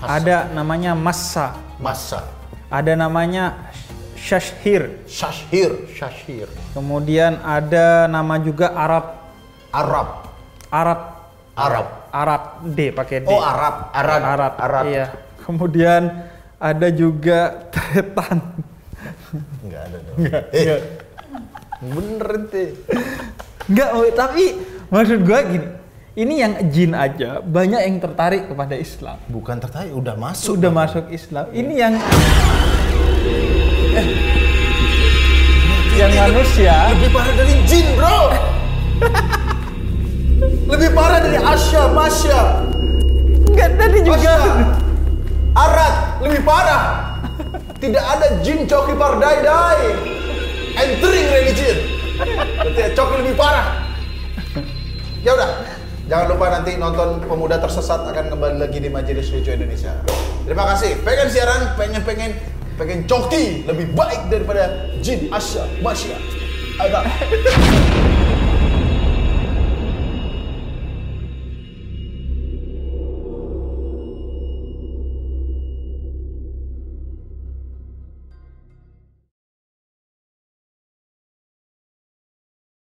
Ada 0.04 0.52
namanya 0.54 0.92
Massa, 0.94 1.56
Masa, 1.80 2.22
ada 2.70 2.92
namanya 2.94 3.72
Shashhir, 4.18 5.02
Shashir, 5.08 5.88
Syashir. 5.94 6.48
kemudian 6.74 7.38
ada 7.42 8.06
nama 8.10 8.36
juga 8.38 8.70
Arab, 8.74 9.18
Arab, 9.72 10.08
Arab, 10.70 11.00
Arab. 11.56 11.86
Arab 12.08 12.64
D 12.64 12.88
pakai 12.88 13.20
D. 13.20 13.28
Oh 13.28 13.40
Arab, 13.44 13.92
Arab. 13.92 14.20
Arab. 14.24 14.52
Arab. 14.56 14.84
Iya. 14.88 15.06
Kemudian 15.44 16.02
ada 16.56 16.88
juga 16.88 17.68
tretan. 17.68 18.40
Enggak 19.60 19.82
ada 19.92 19.98
dong. 20.02 20.16
Eh, 20.56 20.80
bener 21.84 22.28
ente. 22.42 22.64
Enggak, 23.68 23.88
tapi 24.16 24.44
maksud 24.88 25.20
gua 25.20 25.40
gini. 25.44 25.68
Ini 26.18 26.34
yang 26.34 26.52
jin 26.74 26.98
aja 26.98 27.38
banyak 27.38 27.78
yang 27.78 28.02
tertarik 28.02 28.50
kepada 28.50 28.74
Islam. 28.74 29.22
Bukan 29.30 29.62
tertarik, 29.62 29.94
udah 29.94 30.18
masuk. 30.18 30.58
Sudah 30.58 30.74
masuk 30.74 31.06
Islam. 31.14 31.46
Ini 31.54 31.72
yang 31.78 31.94
Eh. 33.94 34.06
yang 35.94 36.10
manusia 36.10 36.90
Lebih 36.90 37.10
parah 37.14 37.34
dari 37.38 37.54
jin, 37.70 37.86
bro. 37.94 38.34
Lebih 40.74 40.90
parah 40.90 41.22
dari 41.22 41.38
Asya, 41.38 41.86
Masya, 41.94 42.40
enggak 43.54 43.70
tadi 43.78 43.98
juga 44.02 44.18
Asya. 44.42 44.54
Arat, 45.70 45.94
lebih 46.22 46.42
parah. 46.46 47.14
Tidak 47.78 47.98
ada 47.98 48.42
jin 48.42 48.66
coki 48.66 48.94
pardai 48.94 49.42
dai. 49.42 49.86
Entering 50.82 51.26
religion. 51.30 51.78
Berarti 52.58 52.94
coki 52.94 53.14
lebih 53.22 53.34
parah. 53.34 53.66
Ya 55.26 55.34
udah, 55.34 55.77
jangan 56.08 56.26
lupa 56.32 56.46
nanti 56.48 56.80
nonton 56.80 57.20
Pemuda 57.22 57.60
Tersesat 57.60 58.08
akan 58.08 58.32
kembali 58.32 58.56
lagi 58.56 58.80
di 58.80 58.88
Majelis 58.88 59.28
Lucu 59.28 59.52
Indonesia. 59.52 59.92
Terima 60.48 60.64
kasih. 60.74 60.96
Pengen 61.04 61.28
siaran, 61.28 61.76
pengen 61.76 62.02
pengen 62.02 62.30
pengen 62.80 63.04
coki 63.04 63.68
lebih 63.68 63.92
baik 63.92 64.32
daripada 64.32 64.88
Jin 65.04 65.28
Asya 65.28 65.68
Masya. 65.84 66.16
Ada. 66.80 67.00